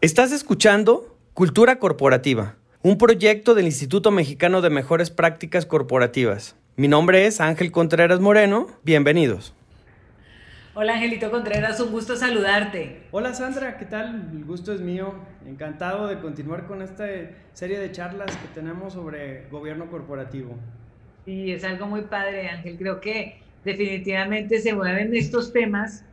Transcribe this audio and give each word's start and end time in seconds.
Estás 0.00 0.30
escuchando 0.30 1.18
Cultura 1.34 1.80
Corporativa, 1.80 2.54
un 2.82 2.98
proyecto 2.98 3.56
del 3.56 3.66
Instituto 3.66 4.12
Mexicano 4.12 4.60
de 4.60 4.70
Mejores 4.70 5.10
Prácticas 5.10 5.66
Corporativas. 5.66 6.54
Mi 6.76 6.86
nombre 6.86 7.26
es 7.26 7.40
Ángel 7.40 7.72
Contreras 7.72 8.20
Moreno, 8.20 8.68
bienvenidos. 8.84 9.54
Hola 10.74 10.94
Angelito 10.94 11.32
Contreras, 11.32 11.80
un 11.80 11.90
gusto 11.90 12.14
saludarte. 12.14 13.08
Hola 13.10 13.34
Sandra, 13.34 13.76
¿qué 13.76 13.86
tal? 13.86 14.30
El 14.32 14.44
gusto 14.44 14.72
es 14.72 14.80
mío. 14.80 15.14
Encantado 15.44 16.06
de 16.06 16.20
continuar 16.20 16.68
con 16.68 16.80
esta 16.80 17.04
serie 17.52 17.80
de 17.80 17.90
charlas 17.90 18.30
que 18.36 18.46
tenemos 18.54 18.92
sobre 18.92 19.48
gobierno 19.50 19.90
corporativo. 19.90 20.54
Sí, 21.24 21.50
es 21.50 21.64
algo 21.64 21.88
muy 21.88 22.02
padre 22.02 22.48
Ángel, 22.50 22.78
creo 22.78 23.00
que 23.00 23.40
definitivamente 23.64 24.60
se 24.60 24.74
mueven 24.74 25.12
estos 25.16 25.52
temas 25.52 26.04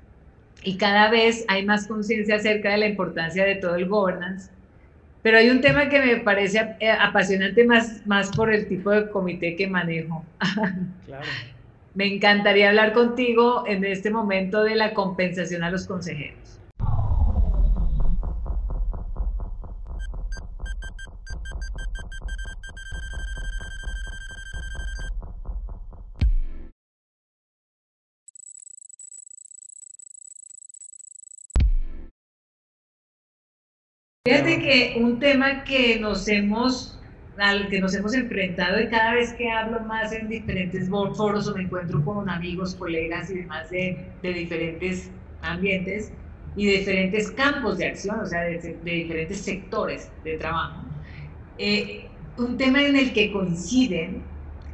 y 0.66 0.78
cada 0.78 1.10
vez 1.10 1.46
hay 1.48 1.66
más 1.66 1.88
conciencia 1.88 2.36
acerca 2.36 2.72
de 2.72 2.78
la 2.78 2.88
importancia 2.88 3.46
de 3.46 3.56
todo 3.56 3.76
el 3.76 3.88
governance. 3.88 4.50
Pero 5.22 5.38
hay 5.38 5.50
un 5.50 5.62
tema 5.62 5.90
que 5.90 6.00
me 6.00 6.18
parece 6.18 6.76
eh, 6.80 6.92
apasionante 6.92 7.64
más, 7.66 8.06
más 8.06 8.30
por 8.36 8.54
el 8.54 8.68
tipo 8.68 8.92
de 8.92 9.10
comité 9.10 9.56
que 9.56 9.68
manejo. 9.68 10.26
Claro. 11.06 11.26
me 11.94 12.14
encantaría 12.14 12.70
hablar 12.70 12.94
contigo 12.94 13.64
en 13.68 13.86
este 13.86 14.10
momento 14.10 14.64
de 14.64 14.76
la 14.76 14.94
compensación 14.94 15.64
a 15.64 15.70
los 15.70 15.86
consejeros. 15.88 16.55
Fíjate 34.28 34.60
que 34.60 34.96
un 35.00 35.20
tema 35.20 35.64
que 35.66 36.00
nos 36.00 36.28
hemos 36.28 37.00
al 37.38 37.68
que 37.70 37.80
nos 37.80 37.94
hemos 37.94 38.16
enfrentado 38.16 38.82
y 38.82 38.88
cada 38.90 39.14
vez 39.14 39.34
que 39.34 39.52
hablo 39.52 39.82
más 39.82 40.12
en 40.14 40.28
diferentes 40.28 40.90
foros 40.90 41.48
o 41.48 41.56
me 41.56 41.62
encuentro 41.62 42.04
con 42.04 42.28
amigos, 42.28 42.74
colegas 42.74 43.30
y 43.30 43.36
demás 43.42 43.70
de, 43.70 44.04
de 44.24 44.34
diferentes 44.34 45.12
ambientes 45.44 46.12
y 46.56 46.66
de 46.66 46.78
diferentes 46.80 47.30
campos 47.30 47.78
de 47.78 47.86
acción, 47.86 48.20
o 48.20 48.26
sea, 48.26 48.42
de, 48.42 48.80
diferentes 48.84 49.42
sectores 49.42 50.10
de 50.24 50.38
trabajo, 50.38 50.82
eh, 51.60 52.08
un 52.38 52.58
tema 52.58 52.82
en 52.82 52.96
el 52.96 53.14
que 53.14 53.32
coinciden 53.32 54.24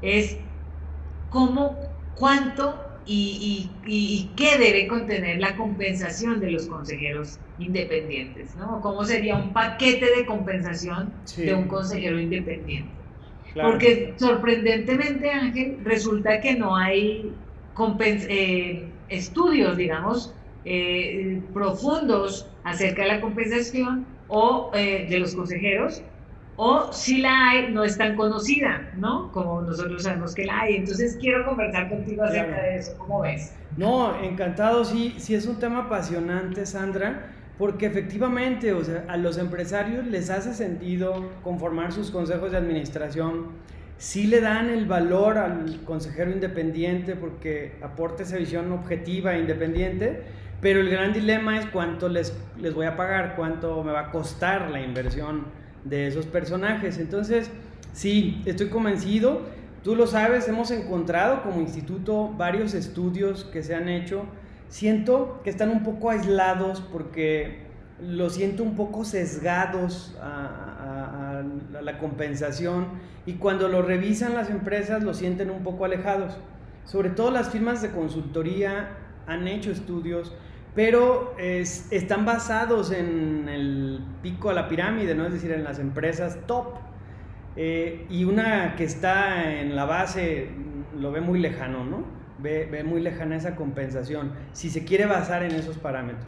es 0.01 0.37
cómo, 1.29 1.77
cuánto 2.15 2.90
y, 3.05 3.69
y, 3.85 4.29
qué 4.35 4.57
debe 4.57 4.87
contener 4.87 5.39
la 5.39 5.55
compensación 5.55 6.39
de 6.39 6.51
los 6.51 6.67
consejeros 6.67 7.39
independientes, 7.57 8.55
¿no? 8.55 8.79
¿Cómo 8.81 9.03
sería 9.03 9.35
un 9.35 9.53
paquete 9.53 10.05
de 10.15 10.25
compensación 10.25 11.11
de 11.35 11.53
un 11.53 11.67
consejero 11.67 12.19
independiente? 12.19 12.91
Porque 13.53 14.13
sorprendentemente, 14.17 15.29
Ángel, 15.29 15.79
resulta 15.83 16.39
que 16.39 16.55
no 16.55 16.75
hay 16.75 17.31
eh, 18.29 18.87
estudios, 19.09 19.77
digamos, 19.77 20.33
eh, 20.63 21.41
profundos 21.53 22.47
acerca 22.63 23.01
de 23.03 23.07
la 23.07 23.21
compensación 23.21 24.05
o 24.27 24.71
eh, 24.73 25.07
de 25.09 25.19
los 25.19 25.35
consejeros 25.35 26.03
o 26.63 26.93
si 26.93 27.17
la 27.17 27.49
hay, 27.49 27.71
no 27.71 27.83
es 27.83 27.97
tan 27.97 28.15
conocida, 28.15 28.91
¿no? 28.95 29.31
Como 29.31 29.61
nosotros 29.61 30.03
sabemos 30.03 30.35
que 30.35 30.45
la 30.45 30.61
hay. 30.61 30.75
Entonces 30.75 31.17
quiero 31.19 31.43
conversar 31.43 31.89
contigo 31.89 32.23
acerca 32.23 32.61
de 32.61 32.75
eso, 32.75 32.95
¿cómo 32.99 33.21
ves? 33.21 33.55
No, 33.77 34.15
encantado, 34.21 34.85
sí, 34.85 35.15
sí 35.17 35.33
es 35.33 35.47
un 35.47 35.57
tema 35.57 35.85
apasionante, 35.85 36.67
Sandra, 36.67 37.31
porque 37.57 37.87
efectivamente, 37.87 38.73
o 38.73 38.83
sea, 38.83 39.05
a 39.07 39.17
los 39.17 39.39
empresarios 39.39 40.05
les 40.05 40.29
hace 40.29 40.53
sentido 40.53 41.31
conformar 41.43 41.93
sus 41.93 42.11
consejos 42.11 42.51
de 42.51 42.57
administración, 42.57 43.47
sí 43.97 44.27
le 44.27 44.39
dan 44.39 44.69
el 44.69 44.85
valor 44.85 45.39
al 45.39 45.83
consejero 45.83 46.29
independiente 46.29 47.15
porque 47.15 47.79
aporta 47.81 48.21
esa 48.21 48.37
visión 48.37 48.71
objetiva 48.71 49.33
e 49.33 49.39
independiente, 49.39 50.21
pero 50.61 50.79
el 50.79 50.91
gran 50.91 51.11
dilema 51.11 51.57
es 51.57 51.65
cuánto 51.65 52.07
les, 52.07 52.37
les 52.59 52.71
voy 52.75 52.85
a 52.85 52.95
pagar, 52.95 53.33
cuánto 53.35 53.83
me 53.83 53.91
va 53.91 54.01
a 54.01 54.11
costar 54.11 54.69
la 54.69 54.79
inversión 54.79 55.59
de 55.83 56.07
esos 56.07 56.25
personajes. 56.25 56.97
Entonces, 56.97 57.49
sí, 57.93 58.41
estoy 58.45 58.69
convencido. 58.69 59.41
Tú 59.83 59.95
lo 59.95 60.07
sabes, 60.07 60.47
hemos 60.47 60.71
encontrado 60.71 61.41
como 61.43 61.59
instituto 61.61 62.33
varios 62.37 62.73
estudios 62.73 63.45
que 63.45 63.63
se 63.63 63.75
han 63.75 63.89
hecho. 63.89 64.25
Siento 64.69 65.41
que 65.43 65.49
están 65.49 65.69
un 65.69 65.83
poco 65.83 66.11
aislados 66.11 66.81
porque 66.81 67.71
lo 68.01 68.29
siento 68.29 68.63
un 68.63 68.75
poco 68.75 69.05
sesgados 69.05 70.17
a, 70.21 71.41
a, 71.41 71.81
la 71.81 71.97
compensación 71.97 72.87
y 73.25 73.33
cuando 73.33 73.67
lo 73.67 73.81
revisan 73.81 74.33
las 74.33 74.49
empresas 74.49 75.03
lo 75.03 75.13
sienten 75.13 75.49
un 75.51 75.63
poco 75.63 75.85
alejados. 75.85 76.37
Sobre 76.85 77.09
todo 77.09 77.31
las 77.31 77.49
firmas 77.49 77.81
de 77.81 77.91
consultoría 77.91 78.97
han 79.27 79.47
hecho 79.47 79.71
estudios 79.71 80.33
pero 80.73 81.35
están 81.37 82.25
basados 82.25 82.91
en 82.91 83.49
el 83.49 83.99
pico 84.21 84.49
a 84.49 84.53
la 84.53 84.69
pirámide, 84.69 85.15
¿no? 85.15 85.25
es 85.25 85.33
decir, 85.33 85.51
en 85.51 85.63
las 85.63 85.79
empresas 85.79 86.37
top. 86.47 86.75
Eh, 87.57 88.05
y 88.09 88.23
una 88.23 88.75
que 88.77 88.85
está 88.85 89.59
en 89.59 89.75
la 89.75 89.83
base 89.83 90.47
lo 90.97 91.11
ve 91.11 91.19
muy 91.19 91.39
lejano, 91.39 91.83
¿no? 91.83 92.05
Ve, 92.39 92.67
ve, 92.71 92.83
muy 92.83 93.01
lejana 93.01 93.35
esa 93.35 93.55
compensación, 93.55 94.31
si 94.53 94.69
se 94.69 94.85
quiere 94.85 95.05
basar 95.05 95.43
en 95.43 95.51
esos 95.51 95.77
parámetros. 95.77 96.25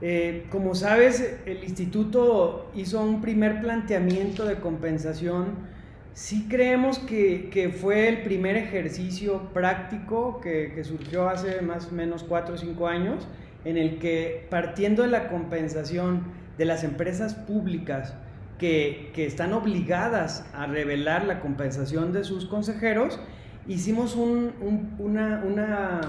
Eh, 0.00 0.46
como 0.50 0.74
sabes, 0.74 1.40
el 1.46 1.64
instituto 1.64 2.70
hizo 2.74 3.02
un 3.02 3.22
primer 3.22 3.60
planteamiento 3.62 4.44
de 4.44 4.56
compensación. 4.56 5.72
Sí 6.12 6.46
creemos 6.48 6.98
que, 6.98 7.48
que 7.50 7.70
fue 7.70 8.08
el 8.08 8.22
primer 8.22 8.56
ejercicio 8.56 9.48
práctico 9.54 10.40
que, 10.40 10.72
que 10.74 10.84
surgió 10.84 11.28
hace 11.28 11.62
más 11.62 11.88
o 11.90 11.92
menos 11.92 12.22
4 12.22 12.54
o 12.54 12.58
5 12.58 12.86
años 12.86 13.26
en 13.64 13.76
el 13.76 13.98
que 13.98 14.46
partiendo 14.50 15.02
de 15.02 15.08
la 15.08 15.28
compensación 15.28 16.22
de 16.58 16.64
las 16.64 16.84
empresas 16.84 17.34
públicas 17.34 18.14
que, 18.58 19.12
están 19.16 19.52
obligadas 19.52 20.44
a 20.54 20.66
revelar 20.66 21.24
la 21.24 21.40
compensación 21.40 22.12
de 22.12 22.24
sus 22.24 22.46
consejeros, 22.46 23.18
hicimos 23.66 24.16
un, 24.16 24.52
una, 24.98 26.00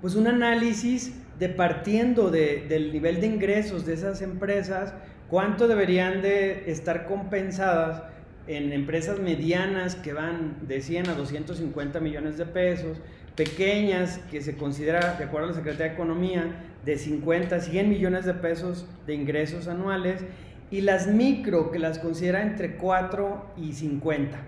pues 0.00 0.14
un 0.14 0.26
análisis 0.26 1.14
de 1.38 1.48
partiendo 1.48 2.30
del 2.30 2.92
nivel 2.92 3.20
de 3.20 3.26
ingresos 3.26 3.86
de 3.86 3.94
esas 3.94 4.22
empresas, 4.22 4.94
cuánto 5.28 5.66
deberían 5.66 6.22
de 6.22 6.70
estar 6.70 7.06
compensadas 7.06 8.02
en 8.46 8.72
empresas 8.72 9.18
medianas 9.20 9.96
que 9.96 10.12
van 10.12 10.58
de 10.68 10.80
100 10.80 11.08
a 11.08 11.14
250 11.14 11.98
millones 12.00 12.36
de 12.36 12.46
pesos, 12.46 12.98
pequeñas, 13.36 14.18
que 14.30 14.40
se 14.40 14.56
considera, 14.56 15.16
de 15.16 15.24
acuerdo 15.24 15.48
a 15.48 15.50
la 15.50 15.56
Secretaría 15.56 15.88
de 15.88 15.94
Economía, 15.94 16.54
de 16.84 16.98
50 16.98 17.60
100 17.60 17.88
millones 17.88 18.24
de 18.24 18.34
pesos 18.34 18.86
de 19.06 19.14
ingresos 19.14 19.68
anuales, 19.68 20.22
y 20.70 20.80
las 20.80 21.06
micro, 21.06 21.70
que 21.70 21.78
las 21.78 21.98
considera 21.98 22.42
entre 22.42 22.76
4 22.76 23.54
y 23.56 23.72
50. 23.72 24.38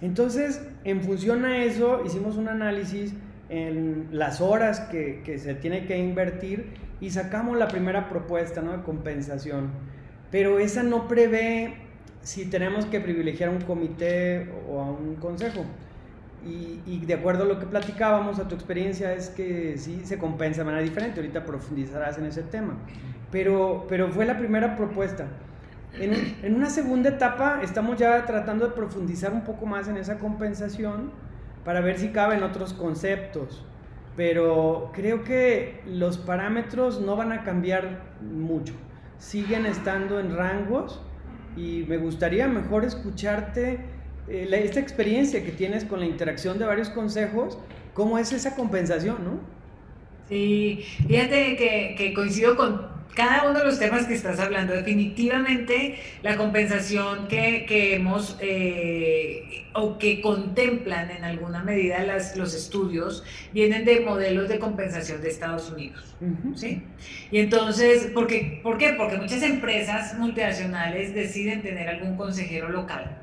Entonces, 0.00 0.60
en 0.84 1.02
función 1.02 1.44
a 1.44 1.64
eso, 1.64 2.02
hicimos 2.04 2.36
un 2.36 2.48
análisis 2.48 3.14
en 3.48 4.08
las 4.12 4.40
horas 4.40 4.80
que, 4.80 5.22
que 5.24 5.38
se 5.38 5.54
tiene 5.54 5.86
que 5.86 5.98
invertir 5.98 6.72
y 7.00 7.10
sacamos 7.10 7.58
la 7.58 7.68
primera 7.68 8.08
propuesta 8.08 8.62
¿no? 8.62 8.76
de 8.76 8.82
compensación. 8.82 9.70
Pero 10.30 10.58
esa 10.58 10.82
no 10.82 11.08
prevé 11.08 11.74
si 12.22 12.46
tenemos 12.46 12.86
que 12.86 13.00
privilegiar 13.00 13.50
a 13.50 13.52
un 13.52 13.60
comité 13.60 14.48
o 14.68 14.80
a 14.80 14.90
un 14.90 15.16
consejo. 15.16 15.64
Y, 16.44 17.04
de 17.06 17.14
acuerdo 17.14 17.44
a 17.44 17.46
lo 17.46 17.58
que 17.58 17.66
platicábamos, 17.66 18.38
a 18.38 18.48
tu 18.48 18.54
experiencia 18.54 19.12
es 19.12 19.28
que 19.28 19.76
sí 19.78 20.02
se 20.04 20.18
compensa 20.18 20.62
de 20.62 20.64
manera 20.64 20.82
diferente. 20.82 21.20
Ahorita 21.20 21.44
profundizarás 21.44 22.18
en 22.18 22.26
ese 22.26 22.42
tema. 22.42 22.74
Pero, 23.30 23.86
pero 23.88 24.08
fue 24.10 24.24
la 24.24 24.36
primera 24.38 24.76
propuesta. 24.76 25.26
En, 25.98 26.14
en, 26.42 26.54
una 26.54 26.70
segunda 26.70 27.10
etapa 27.10 27.60
estamos 27.62 27.98
ya 27.98 28.24
tratando 28.24 28.66
de 28.66 28.72
profundizar 28.72 29.32
un 29.32 29.44
poco 29.44 29.66
más 29.66 29.88
en 29.88 29.96
esa 29.98 30.18
compensación 30.18 31.12
para 31.64 31.80
ver 31.80 31.98
si 31.98 32.08
caben 32.08 32.42
otros 32.42 32.72
conceptos. 32.72 33.64
Pero 34.16 34.90
creo 34.92 35.22
que 35.22 35.80
los 35.86 36.18
parámetros 36.18 37.00
no 37.00 37.16
van 37.16 37.32
a 37.32 37.44
cambiar 37.44 38.00
mucho. 38.20 38.74
Siguen 39.18 39.64
estando 39.64 40.18
en 40.18 40.36
rangos 40.36 41.00
y 41.56 41.84
me 41.88 41.98
gustaría 41.98 42.48
mejor 42.48 42.84
escucharte 42.84 43.91
eh, 44.28 44.48
esta 44.52 44.80
experiencia 44.80 45.44
que 45.44 45.52
tienes 45.52 45.84
con 45.84 46.00
la 46.00 46.06
interacción 46.06 46.58
de 46.58 46.64
varios 46.64 46.90
consejos, 46.90 47.58
¿cómo 47.94 48.18
es 48.18 48.32
esa 48.32 48.54
compensación, 48.54 49.24
no? 49.24 49.40
Sí, 50.28 50.84
fíjate 51.06 51.56
que, 51.56 51.94
que 51.96 52.14
coincido 52.14 52.56
con, 52.56 52.92
cada 53.14 53.48
uno 53.48 53.58
de 53.58 53.64
los 53.66 53.78
temas 53.78 54.06
que 54.06 54.14
estás 54.14 54.40
hablando, 54.40 54.72
definitivamente 54.72 55.98
la 56.22 56.36
compensación 56.36 57.28
que, 57.28 57.66
que 57.66 57.96
hemos 57.96 58.36
eh, 58.40 59.66
o 59.74 59.98
que 59.98 60.20
contemplan 60.20 61.10
en 61.10 61.24
alguna 61.24 61.62
medida 61.62 62.02
las, 62.04 62.36
los 62.36 62.54
estudios 62.54 63.22
vienen 63.52 63.84
de 63.84 64.00
modelos 64.00 64.48
de 64.48 64.58
compensación 64.58 65.20
de 65.20 65.28
Estados 65.28 65.70
Unidos. 65.70 66.14
¿sí? 66.54 66.82
Y 67.30 67.40
entonces, 67.40 68.06
¿por 68.06 68.26
qué? 68.26 68.60
¿por 68.62 68.78
qué? 68.78 68.94
Porque 68.96 69.16
muchas 69.18 69.42
empresas 69.42 70.18
multinacionales 70.18 71.14
deciden 71.14 71.62
tener 71.62 71.88
algún 71.88 72.16
consejero 72.16 72.70
local. 72.70 73.18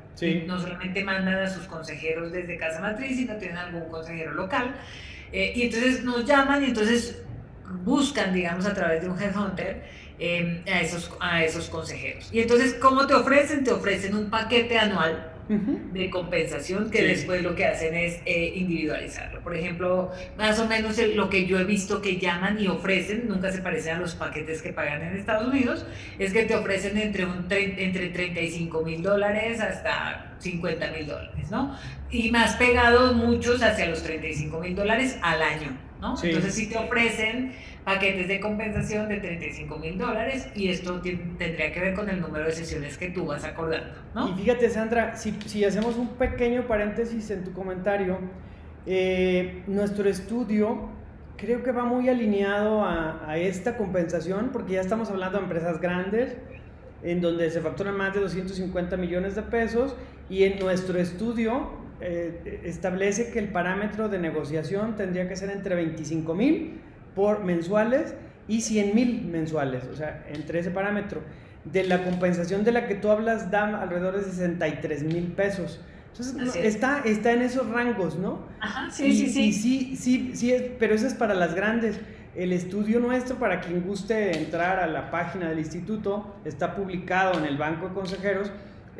No 0.46 0.60
solamente 0.60 1.02
mandan 1.04 1.34
a 1.34 1.48
sus 1.48 1.66
consejeros 1.66 2.32
desde 2.32 2.56
casa 2.56 2.80
matriz, 2.80 3.16
sino 3.16 3.36
tienen 3.36 3.56
algún 3.56 3.88
consejero 3.88 4.32
local. 4.34 4.74
Eh, 5.32 5.52
y 5.54 5.62
entonces 5.62 6.04
nos 6.04 6.24
llaman 6.24 6.62
y 6.62 6.66
entonces 6.66 7.22
buscan, 7.84 8.32
digamos, 8.32 8.66
a 8.66 8.74
través 8.74 9.02
de 9.02 9.08
un 9.08 9.20
headhunter 9.20 9.82
eh, 10.18 10.62
a, 10.66 10.80
esos, 10.80 11.10
a 11.20 11.44
esos 11.44 11.68
consejeros. 11.68 12.28
Y 12.32 12.40
entonces, 12.40 12.74
¿cómo 12.74 13.06
te 13.06 13.14
ofrecen? 13.14 13.64
Te 13.64 13.72
ofrecen 13.72 14.14
un 14.14 14.28
paquete 14.28 14.78
anual 14.78 15.30
de 15.50 16.10
compensación 16.10 16.90
que 16.90 17.02
después 17.02 17.42
lo 17.42 17.56
que 17.56 17.64
hacen 17.64 17.94
es 17.94 18.20
eh, 18.24 18.52
individualizarlo. 18.54 19.40
Por 19.40 19.56
ejemplo, 19.56 20.12
más 20.38 20.60
o 20.60 20.66
menos 20.66 20.96
lo 21.14 21.28
que 21.28 21.46
yo 21.46 21.58
he 21.58 21.64
visto 21.64 22.00
que 22.00 22.18
llaman 22.18 22.60
y 22.60 22.68
ofrecen, 22.68 23.26
nunca 23.26 23.50
se 23.50 23.60
parecen 23.60 23.96
a 23.96 24.00
los 24.00 24.14
paquetes 24.14 24.62
que 24.62 24.72
pagan 24.72 25.02
en 25.02 25.16
Estados 25.16 25.48
Unidos, 25.48 25.84
es 26.18 26.32
que 26.32 26.44
te 26.44 26.54
ofrecen 26.54 26.96
entre, 26.98 27.24
un 27.24 27.46
entre 27.50 28.08
35 28.10 28.84
mil 28.84 29.02
dólares 29.02 29.60
hasta 29.60 30.29
50 30.40 30.90
mil 30.90 31.06
dólares, 31.06 31.50
¿no? 31.50 31.76
Y 32.10 32.30
más 32.30 32.56
pegados 32.56 33.14
muchos 33.14 33.62
hacia 33.62 33.86
los 33.86 34.02
35 34.02 34.58
mil 34.60 34.74
dólares 34.74 35.18
al 35.22 35.42
año, 35.42 35.76
¿no? 36.00 36.14
Entonces 36.22 36.54
si 36.54 36.68
te 36.68 36.76
ofrecen 36.76 37.52
paquetes 37.84 38.28
de 38.28 38.40
compensación 38.40 39.08
de 39.08 39.18
35 39.18 39.78
mil 39.78 39.98
dólares 39.98 40.48
y 40.54 40.68
esto 40.68 41.00
tendría 41.00 41.72
que 41.72 41.80
ver 41.80 41.94
con 41.94 42.08
el 42.08 42.20
número 42.20 42.46
de 42.46 42.52
sesiones 42.52 42.98
que 42.98 43.08
tú 43.10 43.26
vas 43.26 43.44
acordando. 43.44 43.94
¿no? 44.14 44.28
Y 44.28 44.42
fíjate, 44.42 44.68
Sandra, 44.70 45.16
si, 45.16 45.34
si 45.46 45.64
hacemos 45.64 45.96
un 45.96 46.08
pequeño 46.08 46.66
paréntesis 46.66 47.30
en 47.30 47.44
tu 47.44 47.52
comentario, 47.52 48.18
eh, 48.86 49.62
nuestro 49.66 50.08
estudio 50.08 50.90
creo 51.36 51.62
que 51.62 51.72
va 51.72 51.84
muy 51.84 52.08
alineado 52.08 52.84
a, 52.84 53.28
a, 53.28 53.38
esta 53.38 53.76
compensación 53.76 54.50
porque 54.52 54.74
ya 54.74 54.80
estamos 54.82 55.10
hablando 55.10 55.38
de 55.38 55.44
empresas 55.44 55.80
grandes 55.80 56.36
en 57.02 57.20
donde 57.20 57.50
se 57.50 57.60
facturan 57.60 57.96
más 57.96 58.12
de 58.14 58.20
250 58.20 58.96
millones 58.98 59.36
de 59.36 59.42
pesos 59.42 59.96
y 60.30 60.44
en 60.44 60.58
nuestro 60.60 60.98
estudio 60.98 61.68
eh, 62.00 62.62
establece 62.64 63.30
que 63.30 63.40
el 63.40 63.48
parámetro 63.48 64.08
de 64.08 64.18
negociación 64.18 64.96
tendría 64.96 65.28
que 65.28 65.36
ser 65.36 65.50
entre 65.50 65.74
25 65.74 66.34
mil 66.34 66.80
por 67.14 67.44
mensuales 67.44 68.14
y 68.48 68.62
100 68.62 68.94
mil 68.94 69.22
mensuales, 69.26 69.84
o 69.84 69.94
sea, 69.94 70.24
entre 70.32 70.60
ese 70.60 70.70
parámetro. 70.70 71.20
De 71.64 71.84
la 71.84 72.04
compensación 72.04 72.64
de 72.64 72.72
la 72.72 72.86
que 72.86 72.94
tú 72.94 73.10
hablas 73.10 73.50
da 73.50 73.82
alrededor 73.82 74.16
de 74.16 74.22
63 74.22 75.02
mil 75.02 75.26
pesos. 75.32 75.78
Entonces, 76.12 76.56
está, 76.56 77.02
está 77.04 77.32
en 77.32 77.42
esos 77.42 77.68
rangos, 77.68 78.18
¿no? 78.18 78.46
Ajá, 78.60 78.90
sí, 78.90 79.12
sí, 79.14 79.28
sí. 79.28 79.52
sí, 79.52 79.96
sí, 79.96 80.30
sí, 80.34 80.54
pero 80.78 80.94
eso 80.94 81.06
es 81.06 81.14
para 81.14 81.34
las 81.34 81.54
grandes. 81.54 82.00
El 82.34 82.52
estudio 82.52 82.98
nuestro, 83.00 83.36
para 83.36 83.60
quien 83.60 83.82
guste 83.82 84.38
entrar 84.38 84.78
a 84.80 84.86
la 84.86 85.10
página 85.10 85.50
del 85.50 85.58
instituto, 85.58 86.36
está 86.44 86.74
publicado 86.74 87.38
en 87.38 87.44
el 87.44 87.58
Banco 87.58 87.88
de 87.88 87.94
Consejeros. 87.94 88.50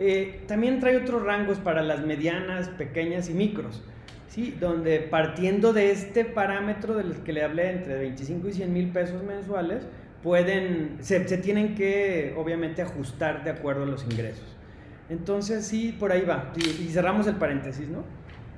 Eh, 0.02 0.41
también 0.47 0.81
trae 0.81 0.97
otros 0.97 1.23
rangos 1.23 1.58
para 1.58 1.82
las 1.82 2.00
medianas, 2.00 2.69
pequeñas 2.70 3.29
y 3.29 3.35
micros. 3.35 3.82
Sí, 4.29 4.56
donde 4.58 5.00
partiendo 5.00 5.75
de 5.75 5.91
este 5.91 6.25
parámetro 6.25 6.94
del 6.94 7.17
que 7.17 7.35
le 7.35 7.44
hablé, 7.44 7.70
entre 7.70 7.99
25 7.99 8.49
y 8.49 8.52
100 8.55 8.73
mil 8.73 8.88
pesos 8.88 9.23
mensuales, 9.23 9.82
pueden, 10.23 10.97
se, 11.00 11.29
se, 11.29 11.37
tienen 11.37 11.75
que 11.75 12.35
obviamente 12.38 12.81
ajustar 12.81 13.44
de 13.44 13.50
acuerdo 13.50 13.82
a 13.82 13.87
los 13.87 14.05
ingresos. 14.05 14.56
Entonces 15.11 15.67
sí, 15.67 15.94
por 15.99 16.12
ahí 16.12 16.23
va. 16.23 16.50
Y, 16.56 16.88
cerramos 16.88 17.26
el 17.26 17.35
paréntesis, 17.35 17.88
¿no? 17.88 18.05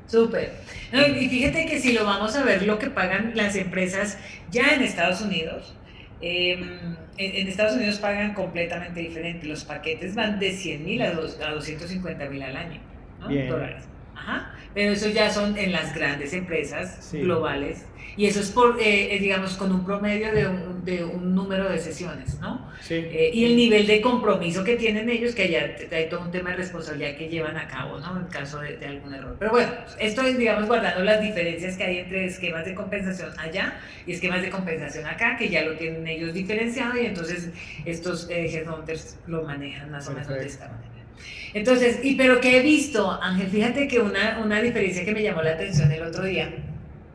Súper. 0.06 0.52
y 0.92 1.28
fíjate 1.28 1.66
que 1.66 1.80
si 1.80 1.92
lo 1.92 2.04
vamos 2.04 2.36
a 2.36 2.44
ver, 2.44 2.64
lo 2.66 2.78
que 2.78 2.90
pagan 2.90 3.32
las 3.34 3.56
empresas 3.56 4.18
ya 4.50 4.74
en 4.74 4.82
Estados 4.82 5.22
Unidos, 5.22 5.74
em, 6.22 6.96
en, 7.18 7.48
Estados 7.48 7.76
Unidos 7.76 7.98
pagan 7.98 8.34
completamente 8.34 9.00
diferente. 9.00 9.46
Los 9.46 9.64
paquetes 9.64 10.14
van 10.14 10.38
de 10.38 10.52
100 10.52 10.84
mil 10.84 11.02
a, 11.02 11.08
a 11.08 11.50
250 11.50 12.28
mil 12.28 12.42
al 12.42 12.56
año, 12.56 12.80
¿no? 13.20 13.28
Dólares. 13.28 13.91
Ajá. 14.22 14.54
Pero 14.74 14.92
eso 14.92 15.08
ya 15.08 15.30
son 15.30 15.58
en 15.58 15.72
las 15.72 15.94
grandes 15.94 16.32
empresas 16.32 17.10
globales. 17.12 17.84
Y 18.16 18.26
eso 18.26 18.40
es 18.40 18.50
por, 18.50 18.78
eh, 18.80 19.16
digamos, 19.20 19.54
con 19.54 19.72
un 19.72 19.84
promedio 19.84 20.32
de 20.32 20.46
un, 20.46 20.84
de 20.84 21.02
un, 21.02 21.34
número 21.34 21.68
de 21.70 21.78
sesiones, 21.78 22.38
¿no? 22.40 22.70
Sí. 22.82 22.94
Eh, 22.94 23.30
y 23.32 23.46
el 23.46 23.56
nivel 23.56 23.86
de 23.86 24.02
compromiso 24.02 24.62
que 24.64 24.76
tienen 24.76 25.08
ellos, 25.08 25.34
que 25.34 25.48
ya 25.50 25.74
hay 25.90 26.08
todo 26.10 26.20
un 26.20 26.30
tema 26.30 26.50
de 26.50 26.56
responsabilidad 26.56 27.16
que 27.16 27.28
llevan 27.28 27.56
a 27.56 27.66
cabo, 27.66 27.98
¿no? 27.98 28.18
En 28.18 28.26
caso 28.26 28.60
de, 28.60 28.76
de 28.76 28.86
algún 28.86 29.14
error. 29.14 29.36
Pero 29.38 29.50
bueno, 29.50 29.72
esto 29.98 30.22
es, 30.22 30.36
digamos, 30.36 30.66
guardando 30.66 31.02
las 31.02 31.22
diferencias 31.22 31.76
que 31.76 31.84
hay 31.84 31.98
entre 31.98 32.26
esquemas 32.26 32.66
de 32.66 32.74
compensación 32.74 33.30
allá 33.38 33.80
y 34.06 34.12
esquemas 34.12 34.42
de 34.42 34.50
compensación 34.50 35.06
acá, 35.06 35.36
que 35.38 35.48
ya 35.48 35.62
lo 35.62 35.74
tienen 35.76 36.06
ellos 36.06 36.34
diferenciado 36.34 37.00
y 37.00 37.06
entonces 37.06 37.48
estos 37.86 38.28
eh, 38.28 38.46
headhunters 38.46 39.16
lo 39.26 39.42
manejan 39.44 39.90
más 39.90 40.06
o 40.08 40.12
menos 40.12 40.28
de 40.28 40.46
esta 40.46 40.68
manera. 40.68 40.91
Entonces, 41.54 42.00
y 42.02 42.14
pero 42.14 42.40
que 42.40 42.58
he 42.58 42.62
visto, 42.62 43.10
Ángel, 43.22 43.48
fíjate 43.48 43.88
que 43.88 44.00
una, 44.00 44.40
una 44.42 44.62
diferencia 44.62 45.04
que 45.04 45.12
me 45.12 45.22
llamó 45.22 45.42
la 45.42 45.52
atención 45.52 45.90
el 45.92 46.02
otro 46.02 46.24
día 46.24 46.50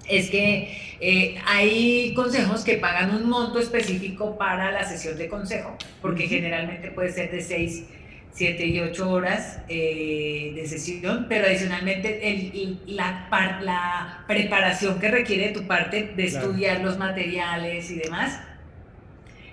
es 0.07 0.29
que 0.29 0.95
eh, 0.99 1.35
hay 1.45 2.13
consejos 2.13 2.63
que 2.63 2.77
pagan 2.77 3.15
un 3.15 3.29
monto 3.29 3.59
específico 3.59 4.37
para 4.37 4.71
la 4.71 4.83
sesión 4.83 5.17
de 5.17 5.27
consejo, 5.27 5.75
porque 6.01 6.27
generalmente 6.27 6.91
puede 6.91 7.11
ser 7.11 7.31
de 7.31 7.41
6, 7.41 7.83
7 8.31 8.65
y 8.65 8.79
8 8.79 9.09
horas 9.09 9.59
eh, 9.67 10.53
de 10.55 10.67
sesión, 10.67 11.25
pero 11.27 11.45
adicionalmente 11.45 12.29
el, 12.29 12.79
la, 12.85 13.27
la, 13.61 14.23
preparación 14.27 14.99
que 14.99 15.09
requiere 15.09 15.47
de 15.47 15.53
tu 15.53 15.67
parte 15.67 16.13
de 16.15 16.25
estudiar 16.25 16.81
los 16.81 16.97
materiales 16.97 17.89
y 17.91 17.95
demás 17.95 18.39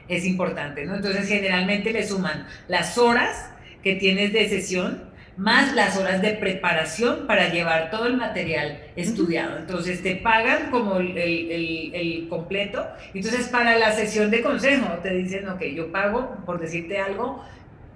es 0.07 0.27
importante, 0.27 0.85
¿no? 0.85 0.97
Entonces 0.97 1.27
generalmente 1.27 1.93
le 1.93 2.07
suman 2.07 2.47
las 2.69 2.99
horas 2.99 3.51
que 3.85 3.95
tienes 3.95 4.33
de 4.33 4.49
sesión, 4.49 5.15
más 5.37 5.75
las 5.75 5.97
horas 5.97 6.23
de 6.23 6.31
preparación 6.31 7.27
para 7.27 7.53
llevar 7.53 7.91
todo 7.91 8.07
el 8.07 8.17
material 8.17 8.79
estudiado. 8.97 9.59
Entonces 9.59 10.03
te 10.03 10.17
pagan 10.17 10.71
como 10.71 10.97
el, 10.99 11.17
el, 11.19 11.95
el, 11.95 12.29
completo. 12.29 12.87
Entonces 13.13 13.49
para 13.49 13.77
la 13.77 13.93
sesión 13.93 14.31
de 14.31 14.43
consejo 14.43 14.87
te 15.03 15.13
dicen, 15.13 15.49
ok, 15.49 15.63
yo 15.75 15.93
pago, 15.93 16.37
por 16.47 16.61
decirte 16.61 16.99
algo, 16.99 17.45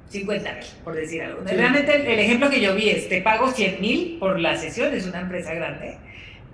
50 0.08 0.52
mil, 0.52 0.64
por 0.85 0.94
decir 0.94 1.23
algo. 1.23 1.43
Realmente 1.44 2.12
el, 2.12 2.19
ejemplo 2.19 2.50
que 2.50 2.61
yo 2.61 2.75
vi 2.75 2.90
es, 2.90 3.08
te 3.08 3.20
pago 3.20 3.50
100 3.50 3.81
mil 3.81 4.17
por 4.19 4.38
la 4.38 4.56
sesión, 4.56 4.93
es 4.94 5.06
una 5.06 5.20
empresa 5.20 5.55
grande, 5.55 5.96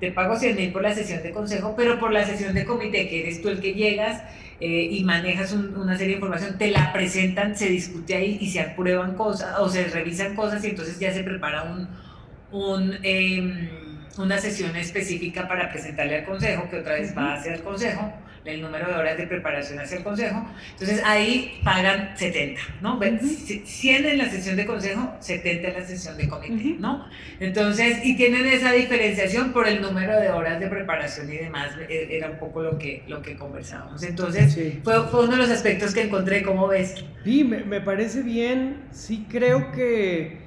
te 0.01 0.11
pago 0.11 0.37
100 0.37 0.57
mil 0.57 0.73
por 0.73 0.83
la 0.83 0.95
sesión 0.95 1.23
de 1.23 1.31
consejo, 1.31 1.75
pero 1.77 1.99
por 1.99 2.13
la 2.13 2.25
sesión 2.25 2.53
de 2.53 2.65
comité, 2.65 3.09
que 3.09 3.21
eres 3.21 3.41
tú 3.41 3.49
el 3.49 3.61
que 3.61 3.75
llegas, 3.75 4.23
eh, 4.67 4.89
y 4.93 5.05
manejas 5.05 5.53
una 5.53 5.93
serie 5.95 6.15
de 6.15 6.15
información, 6.15 6.57
te 6.57 6.71
la 6.71 6.91
presentan, 6.91 7.55
se 7.55 7.69
discute 7.69 8.15
ahí 8.15 8.39
y 8.41 8.49
se 8.49 8.61
aprueban 8.61 9.15
cosas 9.15 9.59
o 9.61 9.69
se 9.69 9.85
revisan 9.89 10.35
cosas 10.35 10.65
y 10.65 10.69
entonces 10.69 10.99
ya 10.99 11.13
se 11.13 11.23
prepara 11.23 11.65
un, 11.65 11.87
un 12.51 12.97
em, 13.03 13.69
una 14.17 14.39
sesión 14.39 14.75
específica 14.75 15.47
para 15.47 15.71
presentarle 15.71 16.21
al 16.21 16.25
consejo, 16.25 16.71
que 16.71 16.79
otra 16.79 16.95
vez 16.95 17.15
va 17.15 17.35
hacia 17.35 17.57
el 17.57 17.63
consejo, 17.63 18.11
el 18.45 18.61
número 18.61 18.87
de 18.87 18.95
horas 18.95 19.17
de 19.17 19.27
preparación 19.27 19.79
hacia 19.79 19.99
el 19.99 20.05
consejo. 20.05 20.47
Entonces 20.73 21.03
ahí 21.05 21.61
pagan 21.65 22.17
70, 22.17 22.61
¿no? 22.83 23.01
100 23.01 24.05
en 24.05 24.19
la 24.19 24.29
sesión 24.29 24.57
de 24.57 24.67
consejo, 24.67 25.15
70 25.21 25.69
en 25.69 25.75
la 25.75 25.87
sesión 25.87 26.17
de 26.17 26.29
comité, 26.29 26.77
¿no? 26.79 27.09
Entonces, 27.41 28.05
y 28.05 28.17
tienen 28.17 28.47
esa 28.47 28.73
diferenciación 28.73 29.53
por 29.53 29.67
el 29.67 29.81
número 29.81 30.21
de 30.21 30.31
horas 30.31 30.61
de 30.61 30.69
preparación 30.69 31.33
y 31.33 31.37
demás, 31.37 31.71
e, 31.89 32.17
era 32.17 32.31
un 32.31 32.39
poco 32.39 32.63
lo 32.63 32.79
que, 32.79 33.03
lo 33.09 33.23
que 33.23 33.37
conversábamos. 33.37 34.03
Entonces, 34.03 34.59
fue, 34.83 35.03
fue, 35.09 35.25
uno 35.25 35.33
de 35.33 35.39
los 35.39 35.51
aspectos 35.51 35.95
que 35.95 36.03
encontré, 36.03 36.43
¿cómo 36.43 36.69
ves? 36.69 37.05
Sí, 37.25 37.45
me, 37.45 37.65
me 37.65 37.81
parece 37.81 38.23
bien, 38.23 38.85
sí 38.91 39.27
creo 39.31 39.73
que 39.73 40.45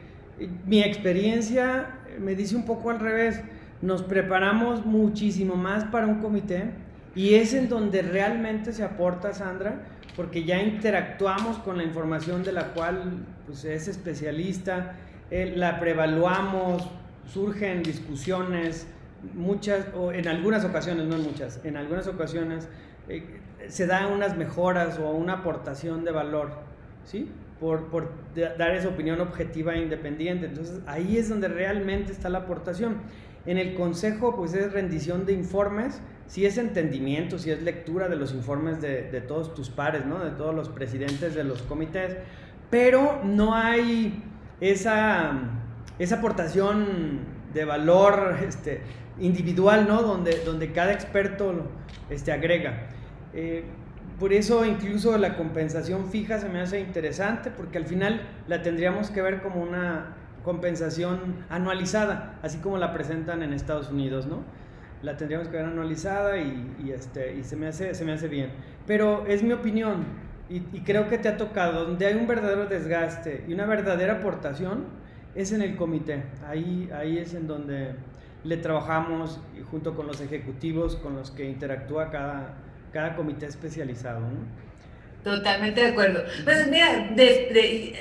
mi 0.66 0.84
experiencia 0.84 1.96
me 2.20 2.36
dice 2.36 2.56
un 2.56 2.66
poco 2.66 2.92
al 2.92 3.00
revés, 3.00 3.42
nos 3.82 4.04
preparamos 4.04 4.86
muchísimo 4.86 5.56
más 5.56 5.86
para 5.86 6.08
un 6.08 6.20
comité 6.20 6.72
y 7.17 7.33
es 7.33 7.55
en 7.55 7.67
donde 7.67 8.03
realmente 8.03 8.71
se 8.71 8.83
aporta 8.83 9.33
Sandra, 9.33 9.81
porque 10.15 10.43
ya 10.43 10.62
interactuamos 10.62 11.57
con 11.57 11.75
la 11.75 11.83
información 11.83 12.43
de 12.43 12.51
la 12.51 12.75
cual 12.75 13.25
pues, 13.47 13.65
es 13.65 13.88
especialista, 13.88 14.93
eh, 15.31 15.53
la 15.55 15.79
prevaluamos, 15.79 16.88
surgen 17.25 17.81
discusiones, 17.81 18.86
muchas, 19.33 19.88
o 19.95 20.12
en 20.12 20.27
algunas 20.27 20.63
ocasiones, 20.63 21.07
no 21.07 21.15
en 21.15 21.24
muchas, 21.24 21.59
en 21.63 21.75
algunas 21.75 22.05
ocasiones 22.05 22.69
eh, 23.09 23.24
se 23.67 23.88
dan 23.88 24.13
unas 24.13 24.38
mejoras 24.38 25.00
o 25.00 25.09
una 25.09 25.33
aportación 25.33 26.05
de 26.05 26.12
valor, 26.12 26.51
¿sí? 27.03 27.31
Por, 27.59 27.88
por, 27.88 28.12
dar 28.36 28.75
esa 28.75 28.89
opinión 28.89 29.21
objetiva 29.21 29.74
e 29.74 29.81
independiente. 29.81 30.45
Entonces 30.45 30.81
ahí 30.86 31.17
es 31.17 31.29
donde 31.29 31.47
realmente 31.47 32.12
está 32.12 32.29
la 32.29 32.39
aportación. 32.39 32.97
En 33.47 33.57
el 33.57 33.74
consejo 33.74 34.36
pues 34.36 34.53
es 34.53 34.71
rendición 34.71 35.25
de 35.25 35.33
informes 35.33 36.00
sí 36.27 36.46
es 36.46 36.57
entendimiento, 36.57 37.39
sí 37.39 37.51
es 37.51 37.62
lectura 37.63 38.07
de 38.10 38.15
los 38.15 38.34
informes 38.34 38.81
de, 38.81 39.03
de 39.03 39.22
todos 39.22 39.53
tus 39.53 39.69
pares, 39.69 40.05
¿no? 40.05 40.24
De 40.24 40.31
todos 40.31 40.53
los 40.53 40.69
presidentes 40.69 41.34
de 41.34 41.43
los 41.43 41.62
comités, 41.63 42.17
pero 42.69 43.22
no 43.24 43.55
hay 43.55 44.24
esa, 44.60 45.34
esa 46.00 46.15
aportación 46.15 47.19
de 47.53 47.65
valor 47.65 48.38
este, 48.46 48.81
individual, 49.19 49.88
¿no? 49.88 50.01
Donde, 50.01 50.43
donde 50.43 50.72
cada 50.72 50.93
experto 50.93 51.53
este, 52.10 52.31
agrega. 52.31 52.88
Eh, 53.34 53.63
por 54.19 54.34
eso 54.34 54.65
incluso 54.65 55.17
la 55.17 55.38
compensación 55.38 56.10
fija 56.10 56.39
se 56.39 56.50
me 56.50 56.60
hace 56.60 56.79
interesante, 56.79 57.51
porque 57.51 57.77
al 57.77 57.86
final 57.86 58.22
la 58.48 58.62
tendríamos 58.63 59.12
que 59.12 59.22
ver 59.22 59.41
como 59.41 59.62
una 59.62 60.15
compensación 60.43 61.46
anualizada, 61.50 62.39
así 62.41 62.57
como 62.60 62.77
la 62.77 62.93
presentan 62.93 63.43
en 63.43 63.53
Estados 63.53 63.91
Unidos, 63.91 64.25
¿no? 64.25 64.43
La 65.01 65.16
tendríamos 65.16 65.48
que 65.48 65.58
ver 65.58 65.66
anualizada 65.66 66.38
y, 66.38 66.92
este, 66.94 67.36
y 67.36 67.44
se, 67.44 67.56
me 67.56 67.68
hace, 67.68 67.94
se 67.94 68.04
me 68.04 68.13
hace 68.13 68.27
bien. 68.27 68.50
Pero 68.86 69.25
es 69.27 69.44
mi 69.44 69.54
opinión 69.54 70.06
y, 70.50 70.60
creo 70.82 71.10
que 71.10 71.18
te 71.18 71.27
ha 71.27 71.38
tocado, 71.38 71.86
donde 71.86 72.06
hay 72.06 72.16
un 72.16 72.25
verdadero 72.25 72.68
desgaste 72.68 73.44
y 73.48 73.54
una 73.54 73.66
verdadera 73.66 74.13
aportación, 74.13 74.86
es 75.36 75.51
en 75.51 75.62
el 75.62 75.75
comité. 75.75 76.24
Ahí, 76.48 76.89
ahí 76.94 77.18
es 77.18 77.34
en 77.34 77.48
donde 77.48 77.92
le 78.44 78.58
trabajamos 78.58 79.42
junto 79.70 79.94
con 79.96 80.08
los 80.08 80.22
ejecutivos 80.22 80.96
con 80.96 81.16
los 81.16 81.32
que 81.32 81.50
interactúa 81.50 82.10
cada, 82.12 82.54
cada 82.94 83.16
comité 83.16 83.46
especializado. 83.46 84.22
Totalmente 85.24 85.82
de 85.82 85.88
acuerdo. 85.88 86.24
Pues 86.46 86.70
mira, 86.70 87.10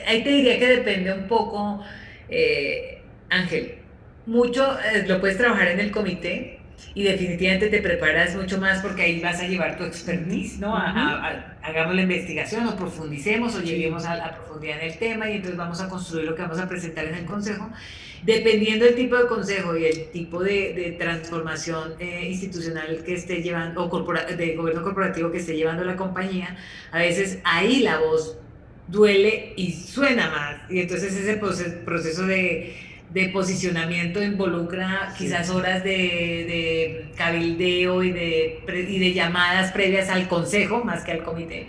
ahí 0.06 0.22
te 0.22 0.30
diría 0.30 0.58
que 0.58 0.68
depende 0.68 1.12
un 1.12 1.26
poco, 1.26 1.82
eh, 2.28 3.02
Ángel. 3.28 3.78
Mucho 4.26 4.78
eh, 4.80 5.04
lo 5.06 5.20
puedes 5.20 5.36
trabajar 5.36 5.68
en 5.68 5.80
el 5.80 5.90
comité 5.90 6.55
y 6.94 7.02
definitivamente 7.02 7.68
te 7.68 7.80
preparas 7.80 8.34
mucho 8.34 8.58
más 8.58 8.80
porque 8.80 9.02
ahí 9.02 9.20
vas 9.20 9.40
a 9.40 9.46
llevar 9.46 9.76
tu 9.76 9.84
expertise, 9.84 10.58
¿no? 10.58 10.76
hagamos 10.76 11.94
la 11.94 12.02
investigación 12.02 12.66
o 12.66 12.76
profundicemos 12.76 13.54
o 13.54 13.60
lleguemos 13.60 14.04
a 14.06 14.16
la 14.16 14.34
profundidad 14.34 14.80
en 14.80 14.90
el 14.92 14.98
tema 14.98 15.28
y 15.28 15.36
entonces 15.36 15.56
vamos 15.56 15.80
a 15.80 15.88
construir 15.88 16.24
lo 16.24 16.34
que 16.34 16.42
vamos 16.42 16.58
a 16.58 16.68
presentar 16.68 17.04
en 17.04 17.14
el 17.14 17.24
consejo 17.24 17.70
dependiendo 18.22 18.84
del 18.84 18.94
tipo 18.94 19.16
de 19.16 19.26
consejo 19.26 19.76
y 19.76 19.84
el 19.84 20.10
tipo 20.10 20.42
de, 20.42 20.96
transformación 20.98 21.94
eh, 21.98 22.28
institucional 22.28 23.02
que 23.04 23.14
esté 23.14 23.42
llevando, 23.42 23.84
o 23.84 24.12
de 24.36 24.56
gobierno 24.56 24.82
corporativo 24.82 25.30
que 25.30 25.38
esté 25.38 25.56
llevando 25.56 25.84
la 25.84 25.96
compañía, 25.96 26.56
a 26.90 26.98
veces 26.98 27.38
ahí 27.44 27.80
la 27.80 27.98
voz 27.98 28.36
duele 28.88 29.52
y 29.56 29.72
suena 29.72 30.30
más. 30.30 30.70
Y 30.70 30.80
entonces 30.80 31.14
ese 31.14 31.36
proceso 31.36 32.26
de, 32.26 32.74
de 33.10 33.28
posicionamiento 33.28 34.22
involucra 34.22 35.14
quizás 35.16 35.50
horas 35.50 35.82
de, 35.84 35.90
de 35.90 37.12
cabildeo 37.16 38.02
y 38.02 38.12
de, 38.12 38.60
y 38.88 38.98
de 38.98 39.12
llamadas 39.12 39.72
previas 39.72 40.08
al 40.10 40.28
consejo 40.28 40.84
más 40.84 41.04
que 41.04 41.12
al 41.12 41.22
comité 41.22 41.66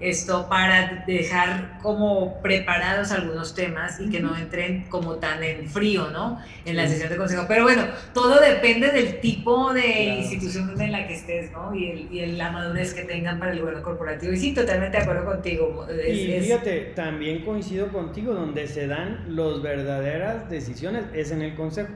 esto 0.00 0.46
para 0.48 1.04
dejar 1.06 1.78
como 1.82 2.40
preparados 2.40 3.10
algunos 3.10 3.54
temas 3.54 3.98
y 4.00 4.08
que 4.08 4.20
no 4.20 4.36
entren 4.36 4.84
como 4.88 5.16
tan 5.16 5.42
en 5.42 5.68
frío, 5.68 6.10
¿no? 6.10 6.38
En 6.64 6.76
la 6.76 6.86
sesión 6.86 7.08
de 7.08 7.16
consejo. 7.16 7.46
Pero 7.48 7.64
bueno, 7.64 7.84
todo 8.14 8.40
depende 8.40 8.92
del 8.92 9.20
tipo 9.20 9.72
de 9.72 10.18
institución 10.20 10.80
en 10.80 10.92
la 10.92 11.06
que 11.08 11.14
estés, 11.14 11.50
¿no? 11.50 11.74
Y, 11.74 11.90
el, 11.90 12.12
y 12.12 12.26
la 12.36 12.52
madurez 12.52 12.94
que 12.94 13.02
tengan 13.02 13.40
para 13.40 13.52
el 13.52 13.60
gobierno 13.60 13.82
corporativo. 13.82 14.32
Y 14.32 14.36
sí, 14.36 14.54
totalmente 14.54 14.98
de 14.98 15.02
acuerdo 15.02 15.24
contigo. 15.24 15.86
y 16.08 16.40
fíjate, 16.40 16.92
también 16.94 17.44
coincido 17.44 17.88
contigo, 17.88 18.34
donde 18.34 18.68
se 18.68 18.86
dan 18.86 19.24
las 19.34 19.60
verdaderas 19.62 20.48
decisiones 20.48 20.77
es 21.14 21.30
en 21.30 21.42
el 21.42 21.54
consejo. 21.54 21.92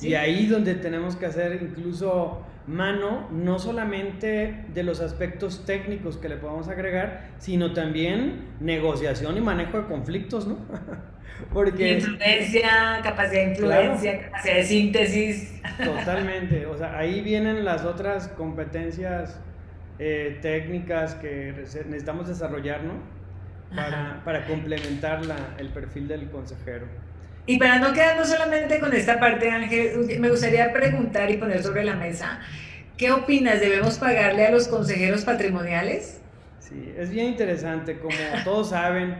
Y 0.00 0.14
ahí 0.14 0.46
donde 0.46 0.74
tenemos 0.74 1.16
que 1.16 1.26
hacer 1.26 1.58
incluso 1.62 2.44
mano, 2.66 3.28
no 3.30 3.58
solamente 3.58 4.64
de 4.74 4.82
los 4.82 5.00
aspectos 5.00 5.64
técnicos 5.64 6.16
que 6.16 6.28
le 6.28 6.36
podemos 6.36 6.68
agregar, 6.68 7.30
sino 7.38 7.72
también 7.72 8.48
negociación 8.60 9.36
y 9.36 9.40
manejo 9.40 9.78
de 9.78 9.84
conflictos, 9.86 10.46
¿no? 10.46 10.58
Porque... 11.52 11.94
Influencia, 11.94 13.00
capacidad 13.02 13.44
de 13.44 13.50
influencia, 13.50 14.20
capacidad 14.22 14.54
de 14.56 14.64
síntesis. 14.64 15.62
Totalmente, 15.82 16.66
o 16.66 16.76
sea, 16.76 16.98
ahí 16.98 17.20
vienen 17.20 17.64
las 17.64 17.84
otras 17.84 18.28
competencias 18.28 19.40
eh, 19.98 20.38
técnicas 20.42 21.14
que 21.14 21.52
necesitamos 21.56 22.28
desarrollar, 22.28 22.82
¿no? 22.84 22.94
Para, 23.74 24.22
para 24.24 24.46
complementar 24.46 25.26
la, 25.26 25.36
el 25.58 25.68
perfil 25.68 26.08
del 26.08 26.30
consejero. 26.30 26.86
Y 27.46 27.58
para 27.58 27.78
no 27.78 27.92
quedarnos 27.92 28.28
solamente 28.28 28.80
con 28.80 28.92
esta 28.92 29.20
parte, 29.20 29.50
Ángel, 29.50 30.18
me 30.18 30.28
gustaría 30.28 30.72
preguntar 30.72 31.30
y 31.30 31.36
poner 31.36 31.62
sobre 31.62 31.84
la 31.84 31.94
mesa, 31.94 32.40
¿qué 32.96 33.12
opinas? 33.12 33.60
¿Debemos 33.60 33.98
pagarle 33.98 34.46
a 34.46 34.50
los 34.50 34.66
consejeros 34.66 35.24
patrimoniales? 35.24 36.20
Sí, 36.58 36.92
es 36.98 37.10
bien 37.10 37.26
interesante. 37.26 37.98
Como 38.00 38.16
todos 38.42 38.70
saben, 38.70 39.18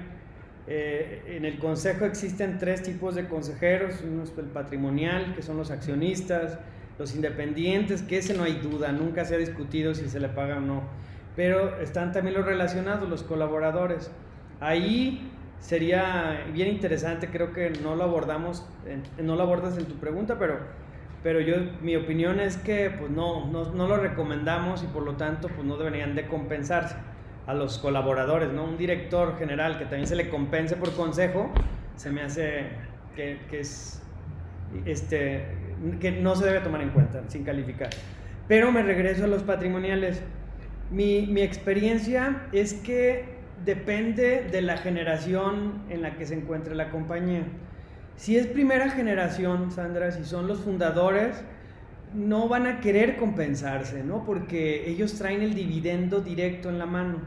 eh, 0.67 1.23
en 1.29 1.45
el 1.45 1.59
consejo 1.59 2.05
existen 2.05 2.59
tres 2.59 2.83
tipos 2.83 3.15
de 3.15 3.29
consejeros. 3.29 4.01
Uno 4.03 4.25
es 4.25 4.33
el 4.37 4.47
patrimonial, 4.47 5.35
que 5.37 5.43
son 5.43 5.57
los 5.57 5.71
accionistas, 5.71 6.59
los 6.99 7.15
independientes, 7.15 8.03
que 8.03 8.19
ese 8.19 8.35
no 8.35 8.43
hay 8.43 8.55
duda, 8.55 8.91
nunca 8.91 9.25
se 9.25 9.37
ha 9.37 9.39
discutido 9.39 9.95
si 9.95 10.09
se 10.09 10.19
le 10.19 10.29
paga 10.29 10.57
o 10.57 10.61
no. 10.61 10.83
Pero 11.37 11.81
están 11.81 12.13
también 12.13 12.35
los 12.35 12.45
relacionados, 12.45 13.09
los 13.09 13.23
colaboradores. 13.23 14.11
Ahí 14.59 15.31
sería 15.61 16.45
bien 16.53 16.69
interesante, 16.69 17.29
creo 17.29 17.53
que 17.53 17.71
no 17.83 17.97
lo 17.97 18.05
abordamos, 18.05 18.67
no 19.21 19.37
lo 19.37 19.43
abordas 19.43 19.77
en 19.79 19.87
tu 19.87 19.95
pregunta, 19.95 20.39
pero, 20.39 20.59
pero 21.23 21.41
yo, 21.41 21.57
mi 21.83 21.97
opinión 21.97 22.41
es 22.41 22.57
que 22.57 22.91
pues 22.91 23.11
no, 23.11 23.47
no, 23.47 23.73
no, 23.73 23.89
lo 23.89 23.97
recomendamos 23.97 24.83
y 24.83 24.87
por 24.87 25.03
lo 25.03 25.17
tanto 25.17 25.49
pues 25.49 25.67
no 25.67 25.77
deberían 25.77 26.15
de 26.15 26.27
compensarse 26.27 26.97
a 27.47 27.55
los 27.55 27.79
colaboradores, 27.79 28.53
¿no? 28.53 28.65
Un 28.65 28.77
director 28.77 29.39
general 29.39 29.79
que 29.79 29.85
también 29.85 30.07
se 30.07 30.17
le 30.17 30.29
compense 30.29 30.77
por 30.77 30.93
consejo, 30.95 31.51
se 31.97 32.11
me 32.11 32.23
hace 32.23 32.67
que, 33.15 33.39
que 33.51 33.61
es, 33.61 34.03
este, 34.85 35.47
que 36.01 36.11
no 36.11 36.35
se 36.35 36.45
debe 36.45 36.61
tomar 36.61 36.83
en 36.83 36.91
cuenta 36.91 37.23
sin 37.29 37.45
calificar. 37.45 37.91
Pero 38.49 38.73
me 38.73 38.83
regreso 38.83 39.25
a 39.25 39.27
los 39.29 39.43
patrimoniales. 39.43 40.23
Mi, 40.91 41.27
mi 41.27 41.43
experiencia 41.43 42.43
es 42.53 42.75
que 42.75 43.36
depende 43.65 44.49
de 44.51 44.63
la 44.63 44.77
generación 44.77 45.83
en 45.89 46.03
la 46.03 46.17
que 46.17 46.27
se 46.27 46.35
encuentre 46.35 46.75
la 46.75 46.91
compañía. 46.91 47.45
Si 48.17 48.37
es 48.37 48.47
primera 48.47 48.91
generación, 48.91 49.71
Sandra, 49.71 50.11
si 50.11 50.25
son 50.25 50.47
los 50.47 50.61
fundadores, 50.61 51.43
no 52.15 52.49
van 52.49 52.67
a 52.67 52.81
querer 52.81 53.17
compensarse, 53.17 54.03
¿no? 54.03 54.25
Porque 54.25 54.89
ellos 54.89 55.15
traen 55.15 55.43
el 55.43 55.55
dividendo 55.55 56.21
directo 56.21 56.69
en 56.71 56.79
la 56.79 56.87
mano. 56.87 57.19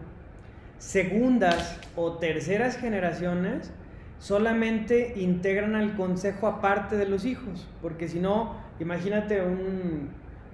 Segundas 0.77 1.79
o 1.95 2.13
terceras 2.13 2.77
generaciones 2.77 3.71
solamente 4.17 5.13
integran 5.17 5.75
al 5.75 5.95
consejo 5.95 6.48
aparte 6.48 6.95
de 6.98 7.07
los 7.07 7.25
hijos, 7.25 7.67
porque 7.81 8.07
si 8.07 8.19
no, 8.19 8.55
imagínate 8.79 9.41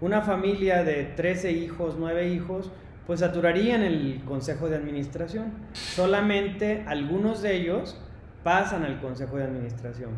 una 0.01 0.21
familia 0.21 0.83
de 0.83 1.03
13 1.03 1.51
hijos, 1.51 1.95
9 1.97 2.27
hijos, 2.29 2.71
pues 3.07 3.19
saturarían 3.19 3.81
el 3.81 4.21
consejo 4.25 4.69
de 4.69 4.77
administración. 4.77 5.53
Solamente 5.73 6.83
algunos 6.87 7.41
de 7.41 7.55
ellos 7.55 7.99
pasan 8.43 8.83
al 8.83 8.99
consejo 8.99 9.37
de 9.37 9.43
administración. 9.43 10.11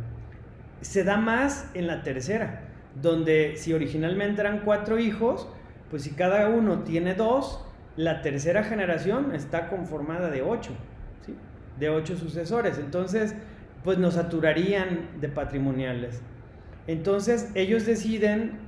Se 0.81 1.03
da 1.03 1.17
más 1.17 1.69
en 1.73 1.87
la 1.87 2.03
tercera, 2.03 2.61
donde 3.01 3.55
si 3.57 3.73
originalmente 3.73 4.41
eran 4.41 4.61
cuatro 4.63 4.99
hijos, 4.99 5.47
pues 5.89 6.03
si 6.03 6.11
cada 6.11 6.49
uno 6.49 6.79
tiene 6.79 7.13
dos, 7.13 7.63
la 7.95 8.21
tercera 8.21 8.63
generación 8.63 9.33
está 9.33 9.69
conformada 9.69 10.29
de 10.29 10.41
ocho, 10.41 10.71
de 11.79 11.89
ocho 11.89 12.15
sucesores. 12.15 12.77
Entonces, 12.77 13.35
pues 13.83 13.97
nos 13.97 14.15
saturarían 14.15 15.19
de 15.19 15.29
patrimoniales. 15.29 16.21
Entonces, 16.87 17.49
ellos 17.55 17.85
deciden 17.85 18.66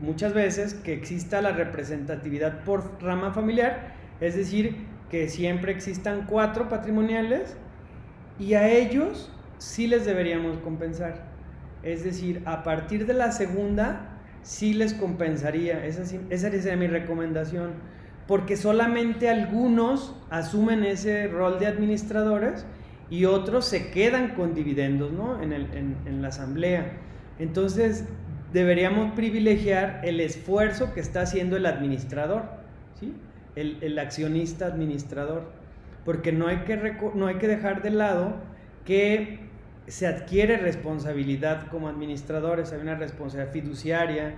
muchas 0.00 0.32
veces 0.32 0.74
que 0.74 0.92
exista 0.92 1.42
la 1.42 1.52
representatividad 1.52 2.64
por 2.64 3.02
rama 3.02 3.32
familiar, 3.32 3.94
es 4.20 4.36
decir, 4.36 4.86
que 5.10 5.28
siempre 5.28 5.72
existan 5.72 6.26
cuatro 6.26 6.68
patrimoniales 6.68 7.56
y 8.38 8.54
a 8.54 8.68
ellos 8.68 9.32
sí 9.58 9.86
les 9.86 10.04
deberíamos 10.04 10.58
compensar. 10.58 11.26
Es 11.82 12.04
decir, 12.04 12.42
a 12.44 12.62
partir 12.62 13.06
de 13.06 13.14
la 13.14 13.32
segunda 13.32 14.20
sí 14.42 14.74
les 14.74 14.94
compensaría, 14.94 15.84
esa, 15.84 16.02
esa 16.30 16.50
sería 16.50 16.76
mi 16.76 16.86
recomendación, 16.86 17.72
porque 18.26 18.56
solamente 18.56 19.28
algunos 19.28 20.14
asumen 20.30 20.84
ese 20.84 21.28
rol 21.28 21.58
de 21.58 21.66
administradores 21.66 22.66
y 23.10 23.24
otros 23.24 23.64
se 23.64 23.90
quedan 23.90 24.34
con 24.34 24.54
dividendos 24.54 25.12
¿no? 25.12 25.42
en, 25.42 25.52
el, 25.52 25.66
en 25.72 26.22
la 26.22 26.28
asamblea. 26.28 26.92
Entonces, 27.38 28.04
deberíamos 28.52 29.12
privilegiar 29.12 30.00
el 30.04 30.20
esfuerzo 30.20 30.92
que 30.94 31.00
está 31.00 31.22
haciendo 31.22 31.56
el 31.56 31.66
administrador, 31.66 32.44
¿sí? 32.98 33.14
el, 33.56 33.98
accionista 33.98 34.66
administrador, 34.66 35.50
porque 36.04 36.32
no 36.32 36.46
hay, 36.46 36.58
que 36.58 36.76
no 37.14 37.26
hay 37.26 37.36
que 37.36 37.48
dejar 37.48 37.82
de 37.82 37.90
lado 37.90 38.36
que 38.84 39.40
se 39.86 40.06
adquiere 40.06 40.56
responsabilidad 40.58 41.66
como 41.68 41.88
administradores, 41.88 42.72
hay 42.72 42.80
una 42.80 42.94
responsabilidad 42.94 43.52
fiduciaria 43.52 44.34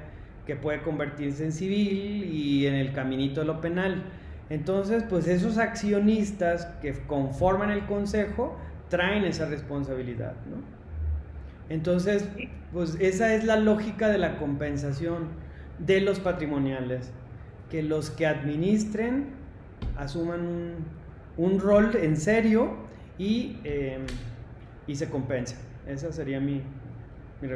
que 0.46 0.56
puede 0.56 0.80
convertirse 0.82 1.44
en 1.44 1.52
civil 1.52 2.24
y 2.24 2.66
en 2.66 2.74
el 2.74 2.92
caminito 2.92 3.40
de 3.40 3.46
lo 3.46 3.60
penal. 3.60 4.04
Entonces, 4.48 5.04
pues 5.08 5.28
esos 5.28 5.58
accionistas 5.58 6.66
que 6.80 6.92
conforman 7.06 7.70
el 7.70 7.86
consejo 7.86 8.56
traen 8.88 9.24
esa 9.24 9.46
responsabilidad, 9.46 10.34
¿no? 10.50 10.79
Entonces, 11.70 12.28
pues 12.72 12.96
esa 13.00 13.34
es 13.34 13.44
la 13.44 13.56
lógica 13.56 14.08
de 14.08 14.18
la 14.18 14.36
compensación 14.38 15.28
de 15.78 16.00
los 16.00 16.20
patrimoniales, 16.20 17.12
que 17.70 17.82
los 17.82 18.10
que 18.10 18.26
administren 18.26 19.28
asuman 19.96 20.74
un, 21.36 21.60
rol 21.60 21.96
en 21.96 22.16
serio 22.16 22.74
y, 23.16 23.56
em, 23.64 24.02
y 24.86 24.96
se 24.96 25.08
compensen. 25.08 25.58
Esa 25.86 26.12
sería 26.12 26.40
mi, 26.40 26.62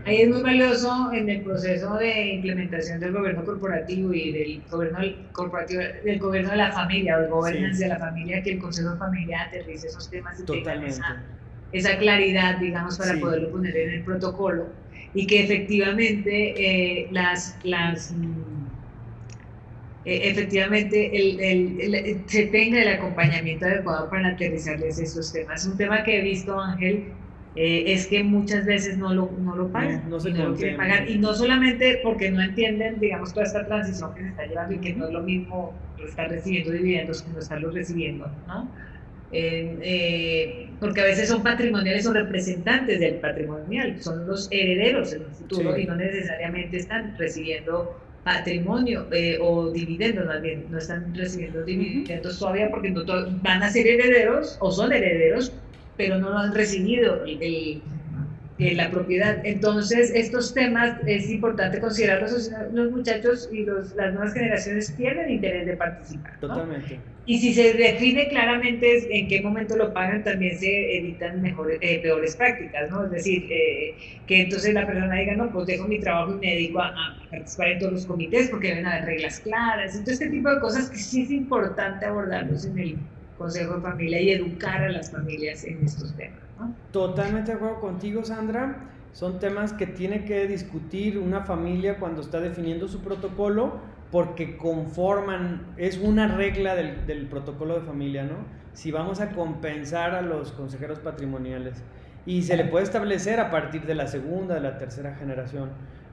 Ahí 0.06 0.22
es 0.22 0.30
muy 0.30 0.42
valioso 0.42 1.12
en 1.12 1.28
el 1.28 1.42
proceso 1.42 1.96
de 1.96 2.34
implementación 2.36 3.00
del 3.00 3.12
gobierno 3.12 3.44
corporativo 3.44 4.14
y 4.14 4.32
del 4.32 4.62
gobierno 4.70 4.98
corporativo, 5.32 5.82
del 6.04 6.18
gobierno 6.18 6.50
de 6.52 6.56
la 6.56 6.72
familia 6.72 7.18
o 7.18 7.20
el 7.20 7.28
gobierno 7.28 7.76
de 7.76 7.88
la 7.88 7.98
familia, 7.98 8.42
que 8.42 8.52
el 8.52 8.58
Consejo 8.60 8.92
de 8.92 8.98
Familia 8.98 9.42
aterrice 9.42 9.88
esos 9.88 10.08
temas 10.08 10.40
y 10.40 10.44
tenga 10.44 10.86
esa, 10.86 11.22
esa, 11.74 11.98
claridad, 11.98 12.58
digamos, 12.58 12.96
para 12.98 13.18
poderlo 13.18 13.50
poner 13.50 13.76
en 13.76 13.90
el 13.90 14.02
protocolo 14.02 14.68
y 15.12 15.26
que 15.26 15.44
efectivamente 15.44 16.54
eh, 16.56 17.08
las, 17.10 17.56
las 17.62 18.12
mm, 18.12 18.64
eh, 20.04 20.28
efectivamente 20.30 21.10
el, 21.14 22.22
se 22.26 22.46
tenga 22.46 22.82
el 22.82 22.88
acompañamiento 22.88 23.64
adecuado 23.64 24.10
para 24.10 24.28
aterrizarles 24.28 24.98
esos 24.98 25.32
temas. 25.32 25.66
Un 25.66 25.76
tema 25.76 26.04
que 26.04 26.18
he 26.18 26.22
visto, 26.22 26.60
Ángel, 26.60 27.12
eh, 27.56 27.84
es 27.86 28.08
que 28.08 28.22
muchas 28.22 28.66
veces 28.66 28.98
no 28.98 29.14
lo, 29.14 29.30
no 29.40 29.56
lo 29.56 29.68
pagan, 29.68 30.10
no, 30.10 30.20
se 30.20 30.30
y 30.30 30.32
no 30.34 30.48
lo 30.48 30.56
quieren 30.56 30.76
pagar. 30.76 31.08
Y 31.08 31.18
no 31.18 31.32
solamente 31.34 32.00
porque 32.02 32.30
no 32.30 32.42
entienden, 32.42 33.00
digamos, 33.00 33.32
toda 33.32 33.46
esta 33.46 33.64
transición 33.64 34.12
que 34.14 34.22
se 34.22 34.28
está 34.28 34.46
llevando 34.46 34.74
y 34.74 34.78
que 34.78 34.92
no 34.94 35.06
es 35.06 35.12
lo 35.12 35.22
mismo 35.22 35.72
estar 36.06 36.28
recibiendo 36.28 36.72
dividendos 36.72 37.22
que 37.22 37.30
no 37.30 37.38
estarlos 37.38 37.72
recibiendo, 37.72 38.30
¿no? 38.46 38.68
Eh, 39.32 40.68
porque 40.78 41.00
a 41.00 41.04
veces 41.04 41.28
son 41.28 41.42
patrimoniales 41.42 42.06
o 42.06 42.12
representantes 42.12 43.00
del 43.00 43.16
patrimonial, 43.16 44.00
son 44.00 44.26
los 44.26 44.48
herederos 44.50 45.12
en 45.12 45.22
el 45.22 45.30
futuro 45.30 45.76
y 45.76 45.86
no 45.86 45.96
necesariamente 45.96 46.76
están 46.76 47.16
recibiendo 47.18 47.98
patrimonio 48.22 49.06
eh, 49.12 49.38
o 49.40 49.70
dividendos, 49.70 50.26
más 50.26 50.40
bien, 50.40 50.66
no 50.70 50.78
están 50.78 51.14
recibiendo 51.14 51.64
dividendos 51.64 52.38
todavía 52.38 52.70
porque 52.70 52.90
no 52.90 53.04
van 53.42 53.62
a 53.62 53.70
ser 53.70 53.86
herederos 53.86 54.56
o 54.60 54.70
son 54.70 54.92
herederos 54.92 55.52
pero 55.96 56.18
no 56.18 56.30
lo 56.30 56.38
han 56.38 56.54
recibido 56.54 57.24
el, 57.24 57.82
la 58.58 58.90
propiedad. 58.90 59.38
Entonces, 59.44 60.12
estos 60.14 60.54
temas 60.54 60.96
es 61.06 61.28
importante 61.28 61.80
considerarlos. 61.80 62.50
Los 62.72 62.90
muchachos 62.92 63.48
y 63.52 63.64
los, 63.64 63.94
las 63.96 64.14
nuevas 64.14 64.32
generaciones 64.32 64.92
pierden 64.92 65.30
interés 65.30 65.66
de 65.66 65.76
participar. 65.76 66.38
Totalmente. 66.40 67.00
Y 67.26 67.38
si 67.38 67.54
se 67.54 67.72
define 67.72 68.28
claramente 68.28 69.18
en 69.18 69.28
qué 69.28 69.40
momento 69.40 69.76
lo 69.76 69.94
pagan, 69.94 70.22
también 70.22 70.58
se 70.58 70.98
evitan 70.98 71.40
mejores, 71.40 71.78
eh, 71.80 72.00
peores 72.00 72.36
prácticas, 72.36 72.90
¿no? 72.90 73.06
Es 73.06 73.10
decir, 73.12 73.46
eh, 73.50 73.94
que 74.26 74.42
entonces 74.42 74.74
la 74.74 74.86
persona 74.86 75.14
diga, 75.16 75.34
no, 75.34 75.50
pues 75.50 75.66
dejo 75.66 75.88
mi 75.88 75.98
trabajo 75.98 76.34
y 76.34 76.46
me 76.46 76.52
dedico 76.52 76.80
a, 76.80 76.88
a, 76.88 77.30
participar 77.30 77.68
en 77.68 77.78
todos 77.78 77.92
los 77.94 78.06
comités 78.06 78.50
porque 78.50 78.68
deben 78.68 78.86
haber 78.86 79.06
reglas 79.06 79.40
claras. 79.40 79.92
Entonces, 79.92 80.20
este 80.20 80.28
tipo 80.28 80.50
de 80.50 80.60
cosas 80.60 80.90
que 80.90 80.98
sí 80.98 81.22
es 81.22 81.30
importante 81.30 82.04
abordarlos 82.04 82.66
en 82.66 82.78
el 82.78 82.96
consejo 83.38 83.76
de 83.76 83.80
familia 83.80 84.20
y 84.20 84.30
educar 84.32 84.82
a 84.82 84.90
las 84.90 85.10
familias 85.10 85.64
en 85.64 85.82
estos 85.82 86.14
temas. 86.16 86.43
Totalmente 86.92 87.52
de 87.52 87.56
acuerdo 87.56 87.80
contigo, 87.80 88.24
Sandra. 88.24 88.90
Son 89.12 89.38
temas 89.38 89.72
que 89.72 89.86
tiene 89.86 90.24
que 90.24 90.46
discutir 90.46 91.18
una 91.18 91.42
familia 91.42 91.98
cuando 91.98 92.20
está 92.20 92.40
definiendo 92.40 92.88
su 92.88 93.00
protocolo 93.00 93.78
porque 94.10 94.56
conforman, 94.56 95.74
es 95.76 95.98
una 95.98 96.28
regla 96.28 96.74
del, 96.74 97.06
del 97.06 97.26
protocolo 97.26 97.74
de 97.74 97.80
familia, 97.80 98.24
¿no? 98.24 98.36
Si 98.72 98.90
vamos 98.90 99.20
a 99.20 99.30
compensar 99.30 100.14
a 100.14 100.22
los 100.22 100.52
consejeros 100.52 100.98
patrimoniales 101.00 101.82
y 102.26 102.42
se 102.42 102.56
le 102.56 102.64
puede 102.64 102.84
establecer 102.84 103.40
a 103.40 103.50
partir 103.50 103.86
de 103.86 103.94
la 103.94 104.06
segunda, 104.06 104.54
de 104.54 104.60
la 104.60 104.78
tercera 104.78 105.14
generación. 105.14 105.70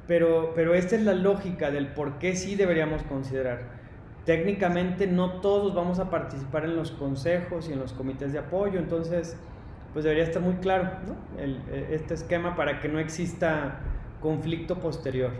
Pero, 0.08 0.54
pero 0.56 0.74
esta 0.74 0.96
es 0.96 1.04
la 1.04 1.14
lógica 1.14 1.72
del 1.72 1.88
por 1.88 2.18
qué 2.18 2.36
sí 2.36 2.56
deberíamos 2.56 3.04
considerar 3.04 3.82
técnicamente 4.26 5.08
no 5.08 5.42
todos 5.42 5.74
vamos 5.74 6.00
a 6.00 6.10
participar 6.10 6.66
en 6.66 6.76
los 6.76 6.92
consejos 6.92 7.68
y 7.70 7.74
en 7.74 7.80
los 7.80 7.94
comités 7.94 8.34
de 8.34 8.40
apoyo, 8.40 8.80
entonces 8.80 9.36
pues 9.94 10.04
debería 10.04 10.24
estar 10.24 10.42
muy 10.42 10.56
claro 10.56 10.90
e, 11.38 11.96
este 11.96 12.14
esquema 12.14 12.56
para 12.56 12.80
que 12.80 12.88
no 12.88 13.00
exista 13.00 13.80
conflicto 14.22 14.80
posterior. 14.80 15.32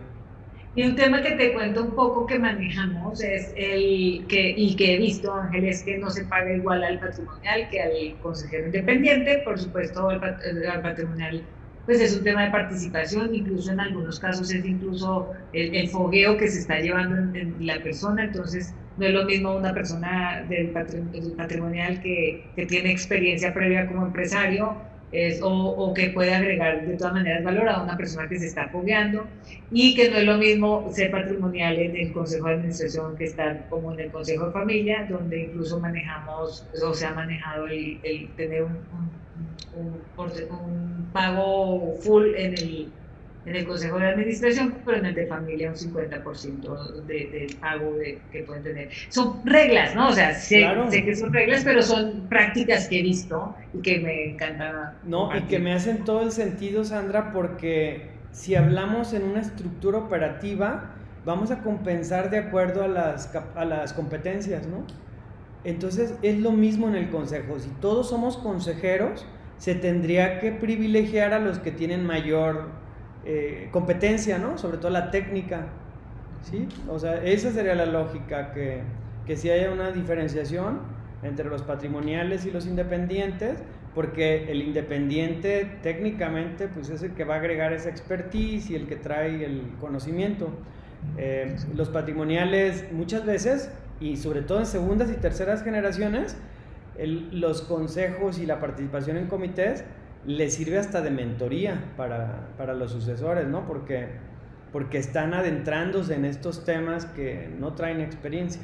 Y 0.74 0.84
un 0.84 0.96
tema 0.96 1.22
que 1.22 1.32
te 1.32 1.54
cuento 1.54 1.84
un 1.84 1.92
poco 1.92 2.26
que 2.26 2.40
manejamos 2.40 3.22
es 3.22 3.54
el 3.58 4.26
que, 4.28 4.54
y 4.56 4.76
que 4.78 4.96
he 4.96 4.98
visto, 5.00 5.34
Ángel, 5.34 5.66
es 5.66 5.84
que 5.84 5.98
no 5.98 6.10
se 6.10 6.24
paga 6.24 6.54
igual 6.54 6.82
al 6.84 6.98
patrimonial 6.98 7.70
que 7.70 7.82
al 7.82 8.20
consejero 8.22 8.68
independiente, 8.68 9.42
por 9.44 9.60
supuesto 9.60 10.08
al, 10.08 10.22
patrimonial 10.82 11.44
pues 11.86 12.00
es 12.00 12.16
un 12.16 12.24
tema 12.24 12.46
de 12.46 12.52
participación, 12.52 13.34
incluso 13.34 13.72
en 13.72 13.80
algunos 13.80 14.20
casos 14.20 14.52
es 14.52 14.64
incluso 14.66 15.32
el, 15.54 15.88
fogueo 15.90 16.38
que 16.38 16.48
se 16.48 16.60
está 16.60 16.80
llevando 16.80 17.18
en, 17.38 17.56
la 17.60 17.82
persona, 17.82 18.26
entonces 18.26 18.74
no 18.98 19.06
es 19.06 19.14
lo 19.14 19.26
mismo 19.26 19.56
una 19.56 19.74
persona 19.74 20.46
del, 20.48 20.70
patrimonial 20.70 22.02
que, 22.02 22.46
que, 22.56 22.66
tiene 22.66 22.92
experiencia 22.92 23.54
previa 23.54 23.88
como 23.88 24.06
empresario 24.06 24.76
es, 25.12 25.42
o, 25.42 25.50
o, 25.50 25.94
que 25.94 26.10
puede 26.10 26.34
agregar 26.34 26.86
de 26.86 26.96
todas 26.98 27.14
maneras 27.14 27.44
valor 27.44 27.68
a 27.70 27.84
una 27.84 27.98
persona 27.98 28.28
que 28.30 28.40
se 28.40 28.48
está 28.48 28.70
fogueando 28.70 29.28
y 29.72 29.94
que 29.96 30.10
no 30.10 30.18
es 30.18 30.24
lo 30.26 30.38
mismo 30.38 30.90
ser 30.92 31.12
patrimonial 31.12 31.78
en 31.78 31.96
el 31.96 32.14
Consejo 32.14 32.48
de 32.48 32.54
Administración 32.54 33.16
que 33.18 33.26
estar 33.26 33.68
como 33.70 33.94
en 33.94 34.00
el 34.00 34.12
Consejo 34.12 34.48
de 34.48 34.52
Familia, 34.54 35.08
donde 35.10 35.44
incluso 35.44 35.80
manejamos 35.80 36.66
o 36.82 36.94
se 36.94 37.06
ha 37.06 37.14
manejado 37.14 37.68
el, 37.68 38.00
el 38.04 38.30
tener 38.36 38.64
un 38.64 39.22
un, 39.76 41.10
pago 41.14 41.96
full 42.02 42.36
en 42.36 42.54
el, 42.54 42.92
en 43.46 43.56
el 43.56 43.66
Consejo 43.66 43.98
de 43.98 44.08
Administración, 44.08 44.76
pero 44.86 44.98
en 44.98 45.08
el 45.08 45.16
de 45.16 45.26
familia 45.26 45.70
un 45.70 45.76
50% 45.76 47.04
de, 47.06 47.30
del 47.32 47.56
pago 47.56 47.96
que 48.32 48.44
pueden 48.44 48.64
tener. 48.64 48.90
Son 49.10 49.44
reglas, 49.46 49.96
¿no? 49.96 50.10
O 50.10 50.14
sea, 50.14 50.34
sé, 50.36 50.64
que 50.92 51.16
son 51.16 51.34
reglas, 51.34 51.64
pero 51.64 51.82
son 51.82 52.28
prácticas 52.30 52.88
que 52.88 53.00
he 53.00 53.02
visto 53.02 53.56
y 53.74 53.82
que 53.82 54.00
me 54.00 54.32
encanta. 54.32 54.96
No, 55.04 55.36
y 55.36 55.42
que 55.44 55.60
me 55.60 55.74
hacen 55.74 56.04
todo 56.04 56.22
el 56.22 56.32
sentido, 56.32 56.84
Sandra, 56.84 57.32
porque 57.32 58.12
si 58.32 58.56
hablamos 58.56 59.14
en 59.14 59.24
una 59.24 59.42
estructura 59.42 59.98
operativa, 59.98 60.96
vamos 61.26 61.50
a 61.52 61.64
compensar 61.64 62.30
de 62.30 62.38
acuerdo 62.38 62.84
a 62.84 62.88
las, 62.88 63.36
a 63.56 63.66
las 63.66 63.94
competencias, 63.94 64.68
¿no? 64.68 64.86
Entonces 65.64 66.16
es 66.22 66.40
lo 66.40 66.52
mismo 66.52 66.88
en 66.88 66.96
el 66.96 67.10
consejo. 67.10 67.60
Si 67.60 67.70
todos 67.82 68.10
somos 68.10 68.38
consejeros, 68.38 69.26
se 69.58 69.76
tendría 69.76 70.40
que 70.40 70.52
privilegiar 70.52 71.34
a 71.34 71.40
los 71.40 71.60
que 71.60 71.72
tienen 71.72 72.04
mayor 72.04 72.81
eh, 73.26 73.70
competencia, 73.72 74.38
¿no? 74.38 74.58
Sobre 74.58 74.78
todo 74.78 74.92
la 74.92 75.12
técnica, 75.12 75.68
¿sí? 76.44 76.68
O 76.90 77.00
sea, 77.00 77.24
esa 77.24 77.52
sería 77.52 77.76
la 77.76 77.86
lógica, 77.86 78.52
que, 78.52 78.82
que 79.26 79.36
si 79.36 79.50
haya 79.50 79.72
una 79.72 79.92
diferenciación 79.92 80.80
entre 81.24 81.50
los 81.50 81.62
patrimoniales 81.62 82.46
y 82.46 82.52
los 82.52 82.66
independientes, 82.66 83.60
porque 83.94 84.52
el 84.52 84.62
independiente 84.62 85.70
técnicamente 85.84 86.68
pues 86.68 86.90
es 86.90 87.04
el 87.04 87.12
que 87.12 87.26
va 87.26 87.36
a 87.36 87.38
agregar 87.38 87.74
esa 87.74 87.90
expertise 87.90 88.70
y 88.70 88.76
el 88.76 88.88
que 88.88 88.96
trae 88.96 89.46
el 89.46 89.64
conocimiento. 89.80 90.50
Eh, 91.18 91.56
los 91.76 91.90
patrimoniales 91.90 92.86
muchas 92.92 93.26
veces, 93.26 93.72
y 94.00 94.18
sobre 94.18 94.42
todo 94.42 94.60
en 94.60 94.66
segundas 94.66 95.12
y 95.12 95.16
terceras 95.16 95.64
generaciones, 95.64 96.38
los 96.98 97.62
consejos 97.62 98.40
y 98.40 98.46
la 98.46 98.60
participación 98.60 99.18
en 99.18 99.28
comités 99.28 99.84
les 100.26 100.54
sirve 100.54 100.78
hasta 100.78 101.02
de 101.02 101.12
mentoría 101.12 101.84
para, 101.98 102.50
para 102.58 102.74
los 102.74 102.92
sucesores, 102.92 103.48
¿no? 103.48 103.66
Porque, 103.66 104.08
porque 104.72 104.98
están 104.98 105.34
adentrándose 105.34 106.16
en 106.16 106.26
estos 106.26 106.64
temas 106.64 107.06
que 107.06 107.50
no 107.60 107.74
traen 107.74 108.02
experiencia. 108.02 108.62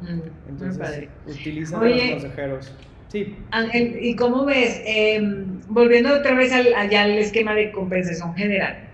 Mm, 0.00 0.20
Entonces, 0.48 1.08
utilizan 1.26 1.82
a 1.82 1.88
los 1.88 2.10
consejeros. 2.10 2.72
Sí. 3.08 3.36
Ángel, 3.50 3.98
¿y 4.00 4.14
cómo 4.16 4.44
ves? 4.44 4.82
Em, 4.84 5.60
volviendo 5.68 6.14
otra 6.14 6.34
vez 6.34 6.52
al, 6.52 6.72
allá 6.74 7.02
al 7.02 7.12
esquema 7.12 7.54
de 7.54 7.72
compensación 7.72 8.34
general. 8.34 8.84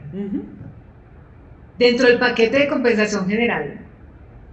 Dentro 1.79 2.07
del 2.07 2.21
paquete 2.21 2.61
de 2.61 2.69
compensación 2.69 3.29
general, 3.29 3.81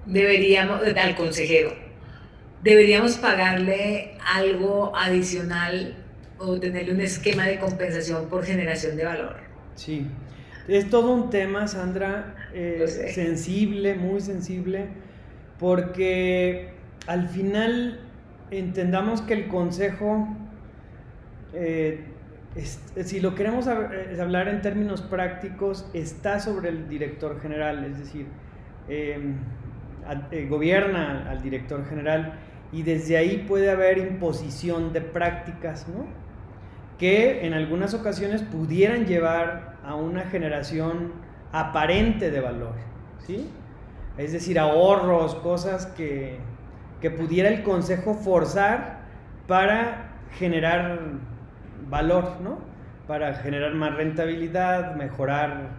deberíamos, 0.08 0.82
al 0.84 1.16
consejero, 1.16 1.72
deberíamos 2.64 3.18
pagarle 3.18 4.18
algo 4.26 4.92
adicional 4.96 5.96
o 6.42 6.60
tenerle 6.60 6.94
un 6.94 7.02
esquema 7.02 7.46
de 7.46 7.60
compensación 7.60 8.28
por 8.28 8.44
generación 8.44 8.96
de 8.96 9.06
valor. 9.06 9.38
Sí, 9.76 10.08
es 10.68 10.90
todo 10.90 11.14
un 11.14 11.30
tema, 11.30 11.68
Sandra, 11.68 12.36
eh, 12.54 12.86
sensible, 13.14 13.96
muy 13.96 14.22
sensible, 14.22 14.88
porque 15.60 16.70
al 17.08 17.28
final 17.30 18.00
entendamos 18.52 19.22
que 19.22 19.34
el 19.34 19.48
consejo, 19.48 20.28
eh, 21.54 22.04
si 23.04 23.20
lo 23.22 23.34
queremos 23.34 23.68
eh, 23.68 24.18
hablar 24.20 24.50
en 24.50 24.62
términos 24.62 25.02
prácticos, 25.02 25.90
está 25.94 26.40
sobre 26.40 26.70
el 26.70 26.90
director 26.90 27.40
general, 27.42 27.86
es 27.86 27.98
decir, 27.98 28.26
em, 28.90 29.36
eh, 30.32 30.48
gobierna 30.50 31.30
al 31.30 31.42
director 31.42 31.86
general 31.88 32.34
y 32.72 32.84
desde 32.84 33.18
ahí 33.18 33.46
puede 33.48 33.70
haber 33.70 33.98
imposición 34.00 34.94
de 34.94 35.02
prácticas, 35.02 35.88
¿no? 35.88 36.06
Que 37.02 37.48
en 37.48 37.56
algunas 37.56 37.96
ocasiones 37.96 38.44
pudieran 38.44 39.08
llevar 39.08 39.78
a 39.84 39.96
una 39.96 40.22
generación 40.26 41.14
aparente 41.52 42.30
de 42.30 42.40
valor, 42.40 42.76
¿sí? 43.26 43.50
Es 44.20 44.34
decir, 44.34 44.60
ahorros, 44.60 45.34
cosas 45.34 45.88
que, 45.88 46.38
que 47.02 47.10
pudiera 47.10 47.50
el 47.50 47.64
consejo 47.64 48.14
forzar 48.14 49.00
para 49.48 50.12
generar 50.38 51.00
valor, 51.90 52.40
¿no? 52.44 52.60
Para 53.08 53.34
generar 53.34 53.74
más 53.74 53.96
rentabilidad, 53.96 54.94
mejorar 54.94 55.72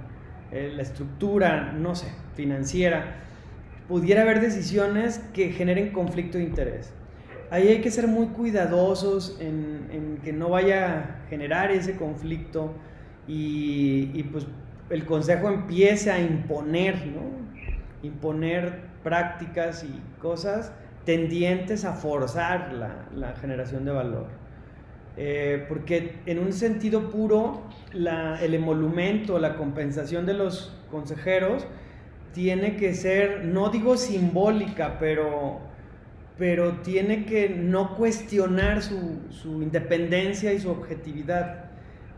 eh, 0.50 0.72
la 0.74 0.82
estructura, 0.82 1.72
no 1.72 1.94
sé, 1.94 2.08
financiera. 2.35 3.18
Pudiera 3.87 4.22
haber 4.22 4.40
decisiones 4.40 5.20
que 5.32 5.52
generen 5.52 5.92
conflicto 5.92 6.38
de 6.38 6.44
interés. 6.44 6.92
Ahí 7.52 7.68
hay 7.68 7.82
que 7.82 7.90
ser 7.90 8.08
muy 8.08 8.28
cuidadosos 8.28 9.36
en, 9.38 10.18
que 10.24 10.32
no 10.32 10.48
vaya 10.48 10.86
a 10.86 11.28
generar 11.28 11.70
ese 11.70 11.96
conflicto 11.96 12.72
y, 13.28 14.22
pues 14.32 14.46
el 14.88 15.04
consejo 15.04 15.50
empiece 15.50 16.10
a 16.10 16.18
imponer, 16.18 17.06
¿no? 17.08 17.20
Imponer 18.02 18.80
prácticas 19.02 19.84
y 19.84 20.00
cosas 20.18 20.72
tendientes 21.04 21.84
a 21.84 21.92
forzar 21.92 22.72
la, 22.72 23.06
la 23.14 23.36
generación 23.36 23.84
de 23.84 23.92
valor. 23.92 24.28
Eh, 25.18 25.66
porque 25.68 26.20
en 26.24 26.38
un 26.38 26.54
sentido 26.54 27.10
puro, 27.10 27.64
el 27.92 28.54
emolumento, 28.54 29.38
la 29.38 29.56
compensación 29.56 30.24
de 30.24 30.32
los 30.32 30.74
consejeros 30.90 31.66
tiene 32.32 32.76
que 32.76 32.94
ser, 32.94 33.44
no 33.44 33.68
digo 33.68 33.98
simbólica, 33.98 34.96
pero, 34.98 35.60
pero 36.38 36.78
tiene 36.78 37.24
que 37.24 37.48
no 37.48 37.94
cuestionar 37.96 38.82
su, 38.82 39.20
su 39.30 39.62
independencia 39.62 40.52
y 40.52 40.60
su 40.60 40.70
objetividad. 40.70 41.66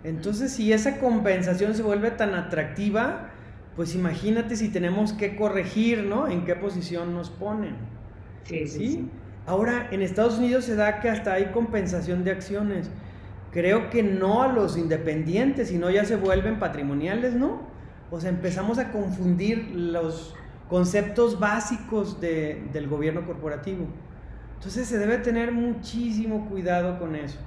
Entonces, 0.03 0.53
si 0.53 0.73
esa 0.73 0.99
compensación 0.99 1.75
se 1.75 1.83
vuelve 1.83 2.11
tan 2.11 2.35
atractiva, 2.35 3.31
pues 3.77 3.95
imagínate 3.95 4.57
si 4.57 4.69
tenemos 4.69 5.13
que 5.13 5.37
corregir, 5.37 6.05
¿no? 6.05 6.29
En 6.29 6.45
qué 6.45 6.55
posición 6.55 7.15
nos 7.15 7.31
ponen. 7.31 7.77
sí. 8.45 8.67
¿sí? 8.67 8.79
sí 8.79 9.11
Ahora, 9.47 9.89
en 9.91 10.01
Estados 10.01 10.39
Unidos 10.39 10.65
se 10.65 10.75
da 10.75 11.01
que 11.01 11.11
hasta 11.11 11.35
hay 11.35 11.47
compensación 11.47 12.25
de 12.25 12.31
acciones. 12.31 12.91
Creo 13.51 13.91
que 13.91 14.03
no 14.03 14.43
a 14.43 14.49
los 14.49 14.79
independientes, 14.79 15.69
sino 15.69 15.91
ya 15.91 16.05
se 16.05 16.17
vuelven 16.17 16.59
patrimoniales, 16.59 17.35
¿no? 17.35 17.61
O 18.11 18.21
sea, 18.21 18.31
empezamos 18.31 18.79
a 18.79 18.91
confundir 18.91 19.71
los 19.75 20.35
conceptos 20.69 21.39
básicos 21.39 22.21
del 22.21 22.89
gobierno 22.89 23.27
corporativo. 23.27 23.87
Entonces 24.57 24.89
se 24.89 24.99
debe 24.99 25.19
tener 25.19 25.53
muchísimo 25.53 26.49
cuidado 26.49 26.99
con 26.99 27.17
eso. 27.17 27.39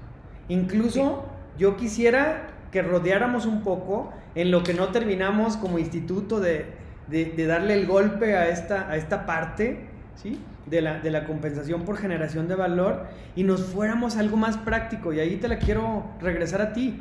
Incluso 0.49 1.25
yo 1.57 1.75
quisiera 1.77 2.49
que 2.71 2.81
rodeáramos 2.81 3.45
un 3.45 3.63
poco 3.63 4.11
en 4.35 4.51
lo 4.51 4.63
que 4.63 4.73
no 4.73 4.89
terminamos 4.89 5.57
como 5.57 5.79
instituto 5.79 6.39
de, 6.39 6.65
de 7.07 7.47
darle 7.47 7.73
el 7.73 7.87
golpe 7.87 8.35
a 8.35 8.49
esta, 8.49 8.89
a 8.89 8.97
esta 8.97 9.25
parte, 9.25 9.87
¿sí? 10.15 10.39
de 10.69 11.11
la, 11.11 11.23
compensación 11.25 11.83
por 11.83 11.97
generación 11.97 12.47
de 12.47 12.55
valor 12.55 13.05
y 13.35 13.43
nos 13.43 13.63
fuéramos 13.63 14.17
a 14.17 14.19
algo 14.19 14.37
más 14.37 14.57
práctico. 14.57 15.13
Y 15.13 15.19
ahí 15.19 15.37
te 15.37 15.47
la 15.47 15.59
quiero 15.59 16.05
regresar 16.21 16.61
a 16.61 16.73
ti. 16.73 16.99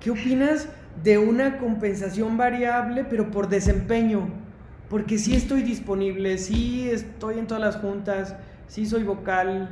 ¿Qué 0.00 0.10
opinas 0.10 0.68
de 1.02 1.18
una 1.18 1.58
compensación 1.58 2.36
variable 2.36 3.04
pero 3.08 3.30
por 3.30 3.48
desempeño? 3.48 4.28
Porque 4.88 5.18
sí 5.18 5.34
estoy 5.34 5.62
disponible, 5.62 6.38
sí 6.38 6.88
estoy 6.90 7.38
en 7.38 7.46
todas 7.46 7.62
las 7.62 7.76
juntas, 7.76 8.36
sí 8.68 8.86
soy 8.86 9.02
vocal. 9.02 9.70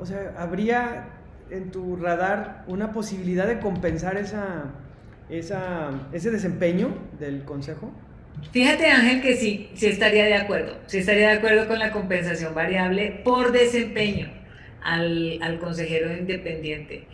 O 0.00 0.04
sea, 0.04 0.34
¿habría 0.36 1.06
en 1.50 1.70
tu 1.70 1.96
radar 1.96 2.64
una 2.66 2.92
posibilidad 2.92 3.46
de 3.46 3.58
compensar 3.58 4.16
esa, 4.16 4.72
esa, 5.30 5.90
ese 6.12 6.30
desempeño 6.30 6.88
del 7.18 7.44
consejo? 7.44 7.90
Fíjate 8.52 8.86
Ángel 8.86 9.22
que 9.22 9.36
sí, 9.36 9.70
sí 9.74 9.86
estaría 9.86 10.24
de 10.24 10.34
acuerdo, 10.34 10.76
sí 10.86 10.98
estaría 10.98 11.28
de 11.28 11.38
acuerdo 11.38 11.66
con 11.68 11.78
la 11.78 11.92
compensación 11.92 12.54
variable 12.54 13.20
por 13.24 13.52
desempeño 13.52 14.28
al, 14.82 15.38
al 15.40 15.58
consejero 15.58 16.14
independiente. 16.14 17.06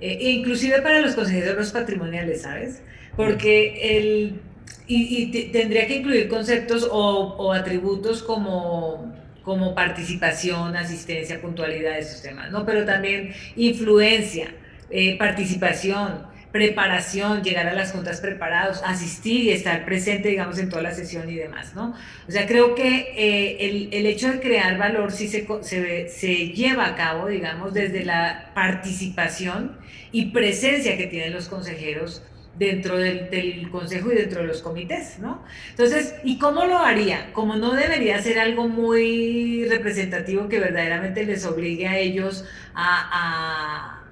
Eh, 0.00 0.30
inclusive 0.30 0.80
para 0.80 1.00
los 1.00 1.14
consejeros 1.14 1.72
patrimoniales, 1.72 2.42
¿sabes? 2.42 2.82
Porque 3.16 3.98
el, 3.98 4.40
y, 4.88 5.26
tendría 5.52 5.86
que 5.86 5.96
incluir 5.96 6.28
conceptos 6.28 6.88
o, 6.90 7.36
o, 7.38 7.52
atributos 7.52 8.22
como, 8.22 9.14
como 9.42 9.74
participación, 9.74 10.76
asistencia, 10.76 11.40
puntualidad, 11.40 11.98
esos 11.98 12.22
temas, 12.22 12.50
¿no? 12.50 12.64
Pero 12.64 12.84
también 12.84 13.34
influencia, 13.56 14.48
eh, 14.90 15.18
participación, 15.18 16.26
preparación, 16.52 17.42
llegar 17.42 17.66
a 17.66 17.74
las 17.74 17.92
juntas 17.92 18.22
preparados, 18.22 18.82
asistir 18.84 19.44
y 19.44 19.50
estar 19.50 19.84
presente, 19.84 20.30
digamos, 20.30 20.58
en 20.58 20.70
toda 20.70 20.80
la 20.80 20.92
sesión 20.92 21.28
y 21.28 21.34
demás, 21.34 21.74
¿no? 21.74 21.94
O 22.26 22.32
sea, 22.32 22.46
creo 22.46 22.74
que 22.74 23.12
eh, 23.16 23.56
el, 23.68 23.88
el, 23.92 24.06
hecho 24.06 24.32
de 24.32 24.40
crear 24.40 24.78
valor 24.78 25.12
sí 25.12 25.28
se, 25.28 25.46
se, 25.60 26.08
se, 26.08 26.48
lleva 26.48 26.86
a 26.86 26.96
cabo, 26.96 27.28
digamos, 27.28 27.74
desde 27.74 28.04
la 28.04 28.52
participación 28.54 29.76
y 30.10 30.26
presencia 30.30 30.96
que 30.96 31.06
tienen 31.06 31.34
los 31.34 31.48
consejeros 31.48 32.22
dentro 32.58 32.98
del, 32.98 33.30
del, 33.30 33.70
consejo 33.70 34.12
y 34.12 34.16
dentro 34.16 34.42
de 34.42 34.48
los 34.48 34.62
comités, 34.62 35.18
¿no? 35.18 35.44
Entonces, 35.70 36.14
¿y 36.24 36.38
cómo 36.38 36.64
lo 36.64 36.78
haría? 36.78 37.32
Como 37.32 37.56
no 37.56 37.72
debería 37.72 38.20
ser 38.20 38.38
algo 38.38 38.68
muy 38.68 39.64
representativo 39.68 40.48
que 40.48 40.58
verdaderamente 40.58 41.24
les 41.24 41.46
obligue 41.46 41.86
a 41.86 41.98
ellos 41.98 42.44
a, 42.74 43.10
a 43.12 44.04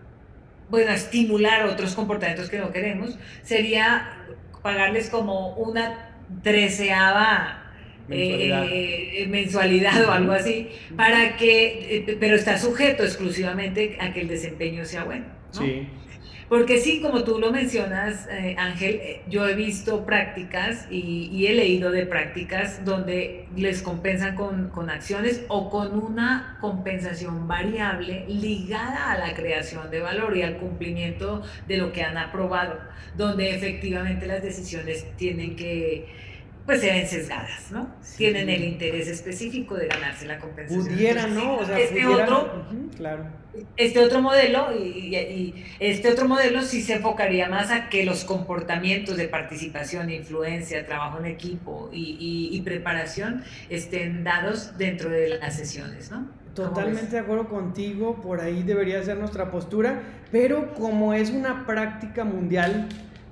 bueno, 0.68 0.92
estimular 0.92 1.66
otros 1.66 1.94
comportamientos 1.94 2.48
que 2.48 2.58
no 2.58 2.72
queremos, 2.72 3.18
sería 3.42 4.24
pagarles 4.62 5.10
como 5.10 5.54
una 5.56 6.12
treceava 6.42 7.62
mensualidad. 8.08 10.02
Eh, 10.02 10.06
o 10.06 10.10
algo 10.10 10.32
así, 10.32 10.68
para 10.96 11.36
que, 11.36 11.96
eh, 11.98 12.16
pero 12.18 12.36
está 12.36 12.58
sujeto 12.58 13.02
exclusivamente 13.02 13.96
a 14.00 14.12
que 14.12 14.20
el 14.22 14.28
desempeño 14.28 14.84
sea 14.84 15.04
bueno. 15.04 15.26
¿no? 15.54 15.60
Sí. 15.60 15.88
Porque 16.48 16.78
sí, 16.78 17.00
como 17.00 17.24
tú 17.24 17.40
lo 17.40 17.50
mencionas, 17.50 18.28
eh, 18.30 18.54
Ángel, 18.56 19.00
eh, 19.02 19.22
yo 19.28 19.48
he 19.48 19.54
visto 19.54 20.06
prácticas 20.06 20.86
y, 20.90 21.46
he 21.46 21.54
leído 21.54 21.90
de 21.90 22.06
prácticas 22.06 22.84
donde 22.84 23.46
les 23.56 23.82
compensan 23.82 24.36
con, 24.36 24.70
con, 24.70 24.88
acciones 24.88 25.44
o 25.48 25.70
con 25.70 25.98
una 25.98 26.56
compensación 26.60 27.48
variable 27.48 28.24
ligada 28.28 29.12
a 29.12 29.18
la 29.18 29.34
creación 29.34 29.90
de 29.90 30.00
valor 30.00 30.36
y 30.36 30.42
al 30.42 30.56
cumplimiento 30.58 31.42
de 31.66 31.78
lo 31.78 31.92
que 31.92 32.02
han 32.02 32.16
aprobado, 32.16 32.78
donde 33.16 33.54
efectivamente 33.54 34.26
las 34.26 34.42
decisiones 34.42 35.06
tienen 35.16 35.56
que 35.56 36.06
pues 36.66 36.80
se 36.80 36.90
ven 36.90 37.06
sesgadas, 37.06 37.70
¿no? 37.70 37.88
Tienen 38.16 38.48
el 38.48 38.64
interés 38.64 39.06
específico 39.06 39.76
de 39.76 39.86
ganarse 39.86 40.26
la 40.26 40.38
compensación. 40.38 40.86
Pudiera, 40.86 41.26
¿no? 41.28 41.58
O 41.58 41.64
sea, 41.64 41.78
este 41.78 42.04
otro, 42.04 42.66
claro. 42.96 43.24
Este 43.76 44.00
otro 44.00 44.20
modelo 44.20 44.68
y, 44.76 45.64
este 45.78 46.10
otro 46.10 46.28
modelo 46.28 46.62
sí 46.62 46.82
se 46.82 46.94
enfocaría 46.94 47.48
más 47.48 47.70
a 47.70 47.88
que 47.88 48.04
los 48.04 48.24
comportamientos 48.24 49.16
de 49.16 49.28
participación, 49.28 50.10
influencia, 50.10 50.84
trabajo 50.84 51.18
en 51.20 51.26
equipo 51.26 51.88
y, 51.92 52.50
y 52.52 52.60
preparación 52.62 53.44
estén 53.70 54.24
dados 54.24 54.76
dentro 54.76 55.08
de 55.08 55.38
las 55.38 55.56
sesiones, 55.56 56.10
¿no? 56.10 56.28
Totalmente 56.56 57.16
de 57.16 57.18
acuerdo 57.18 57.48
contigo, 57.48 58.16
por 58.22 58.40
ahí 58.40 58.62
debería 58.62 59.02
ser 59.02 59.18
nuestra 59.18 59.50
postura, 59.50 60.02
pero 60.32 60.72
como 60.72 61.12
es 61.12 61.30
una 61.30 61.66
práctica 61.66 62.24
mundial 62.24 62.88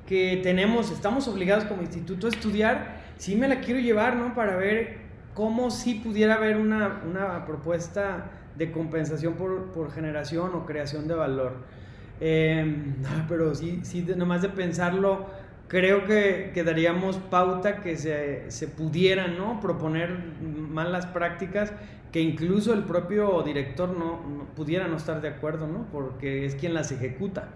que 0.07 0.40
tenemos, 0.42 0.90
estamos 0.90 1.27
obligados 1.27 1.64
como 1.64 1.81
instituto 1.81 2.27
a 2.27 2.31
estudiar, 2.31 3.04
sí 3.18 3.37
me 3.37 3.48
la 3.48 3.61
quiero 3.61 3.81
llevar, 3.81 4.16
¿no? 4.16 4.35
Para 4.35 4.57
ver 4.57 4.98
cómo 5.35 5.70
sí 5.70 5.94
pudiera 5.94 6.35
haber 6.35 6.57
una, 6.57 7.03
una 7.09 7.44
propuesta 7.44 8.31
de 8.57 8.70
compensación 8.70 9.35
por, 9.35 9.72
por, 9.72 9.90
generación 9.90 10.55
o 10.55 10.64
creación 10.64 11.09
de 11.09 11.14
valor. 11.14 11.53
Eh, 12.20 12.94
pero 13.29 13.57
sí, 13.57 13.81
sí, 13.83 14.07
nomás 14.16 14.40
de 14.40 14.48
pensarlo, 14.48 15.27
creo 15.66 16.07
que, 16.07 16.53
que 16.55 16.62
daríamos 16.62 17.16
pauta 17.16 17.81
que 17.81 17.96
se, 17.96 18.48
se 18.53 18.68
pudieran, 18.68 19.37
¿no? 19.37 19.61
Proponer 19.61 20.16
malas 20.40 21.07
prácticas 21.07 21.72
que 22.12 22.20
incluso 22.20 22.72
el 22.72 22.85
propio 22.85 23.42
director 23.42 23.88
no, 23.88 24.22
no, 24.29 24.44
pudiera 24.55 24.87
no 24.87 24.96
estar 24.96 25.20
de 25.20 25.29
acuerdo, 25.29 25.66
¿no? 25.66 25.88
Porque 25.90 26.46
es 26.46 26.55
quien 26.55 26.72
las 26.72 26.92
ejecuta. 26.92 27.48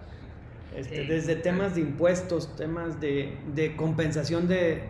Este, 0.74 1.04
desde 1.04 1.36
temas 1.36 1.76
de 1.76 1.82
impuestos, 1.82 2.56
temas 2.56 3.00
de, 3.00 3.36
de 3.54 3.76
compensación 3.76 4.48
de, 4.48 4.82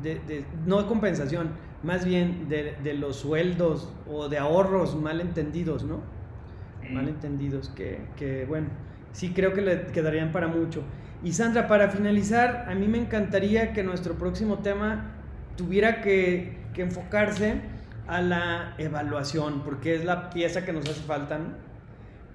de, 0.00 0.44
no 0.66 0.86
compensación, 0.86 1.50
más 1.82 2.04
bien 2.04 2.48
de, 2.48 2.94
los 2.94 3.16
sueldos 3.16 3.92
o 4.10 4.28
de 4.28 4.38
ahorros 4.38 4.96
mal 4.96 5.20
entendidos, 5.20 5.84
¿no? 5.84 6.00
Mal 6.90 7.08
entendidos, 7.08 7.70
que, 7.70 8.44
bueno, 8.48 8.68
sí 9.12 9.32
creo 9.32 9.52
que 9.52 9.62
le 9.62 9.86
quedarían 9.86 10.32
para 10.32 10.48
mucho. 10.48 10.82
Y 11.24 11.32
Sandra, 11.32 11.68
para 11.68 11.88
finalizar, 11.88 12.66
a 12.68 12.74
mí 12.74 12.88
me 12.88 12.98
encantaría 12.98 13.72
que 13.72 13.84
nuestro 13.84 14.14
próximo 14.14 14.58
tema 14.58 15.12
tuviera 15.56 16.00
que, 16.00 16.58
que 16.74 16.82
enfocarse 16.82 17.60
a 18.08 18.20
la 18.20 18.74
evaluación, 18.78 19.62
porque 19.62 19.94
es 19.94 20.04
la 20.04 20.30
pieza 20.30 20.64
que 20.64 20.72
nos 20.72 20.88
hace 20.88 21.02
falta. 21.02 21.38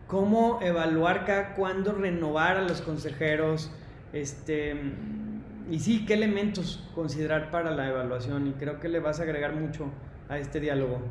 ¿Cómo 0.07 0.59
evaluar 0.61 1.25
cada 1.25 1.53
cuándo 1.55 1.91
renovar 1.91 2.55
a 2.55 2.61
los 2.61 2.81
consejeros? 2.81 3.69
Este, 4.13 4.73
y 5.69 5.79
sí, 5.79 6.05
qué 6.05 6.13
elementos 6.13 6.83
considerar 6.95 7.51
para 7.51 7.71
la 7.71 7.89
evaluación. 7.89 8.47
Y 8.47 8.51
creo 8.53 8.79
que 8.79 8.89
le 8.89 8.99
vas 8.99 9.19
a 9.19 9.23
agregar 9.23 9.53
mucho 9.53 9.91
a 10.29 10.37
este 10.37 10.59
diálogo. 10.59 11.01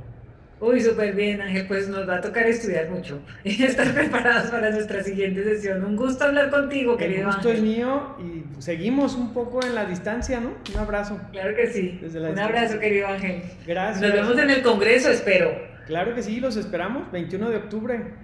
Uy, 0.59 0.81
súper 0.81 1.15
bien, 1.15 1.43
Ángel. 1.43 1.67
Pues 1.67 1.89
nos 1.89 2.09
va 2.09 2.17
a 2.17 2.21
tocar 2.21 2.47
estudiar 2.47 2.89
mucho 2.89 3.21
y 3.45 3.63
estar 3.63 3.93
preparados 3.93 4.51
para 4.51 4.71
nuestra 4.71 5.03
siguiente 5.03 5.45
sesión. 5.45 5.85
Un 5.85 5.97
gusto 5.97 6.25
hablar 6.25 6.51
contigo, 6.51 6.97
querido. 6.97 7.21
El 7.21 7.27
gusto 7.27 7.51
es 7.51 7.61
mío 7.61 8.17
y 8.19 8.63
seguimos 8.63 9.15
un 9.15 9.35
poco 9.35 9.63
en 9.63 9.75
la 9.75 9.85
distancia, 9.85 10.41
¿no? 10.41 10.55
Un 10.73 10.81
abrazo. 10.81 11.21
Claro 11.33 11.55
que 11.55 11.67
sí. 11.69 12.01
un 12.03 12.39
abrazo, 12.39 12.79
querido 12.79 13.09
Ángel. 13.09 13.43
Gracias. 13.67 14.01
Nos 14.01 14.13
vemos 14.13 14.39
en 14.39 14.51
el 14.51 14.63
Congreso, 14.63 15.11
espero. 15.11 15.51
Claro 15.87 16.15
que 16.15 16.23
sí, 16.23 16.41
los 16.41 16.57
esperamos. 16.57 17.13
21 17.13 17.51
de 17.51 17.57
octubre. 17.57 18.15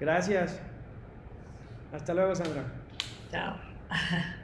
Gracias. 0.00 0.58
Hasta 1.92 2.14
luego, 2.14 2.34
Sandra. 2.34 2.64
Chao. 3.30 3.56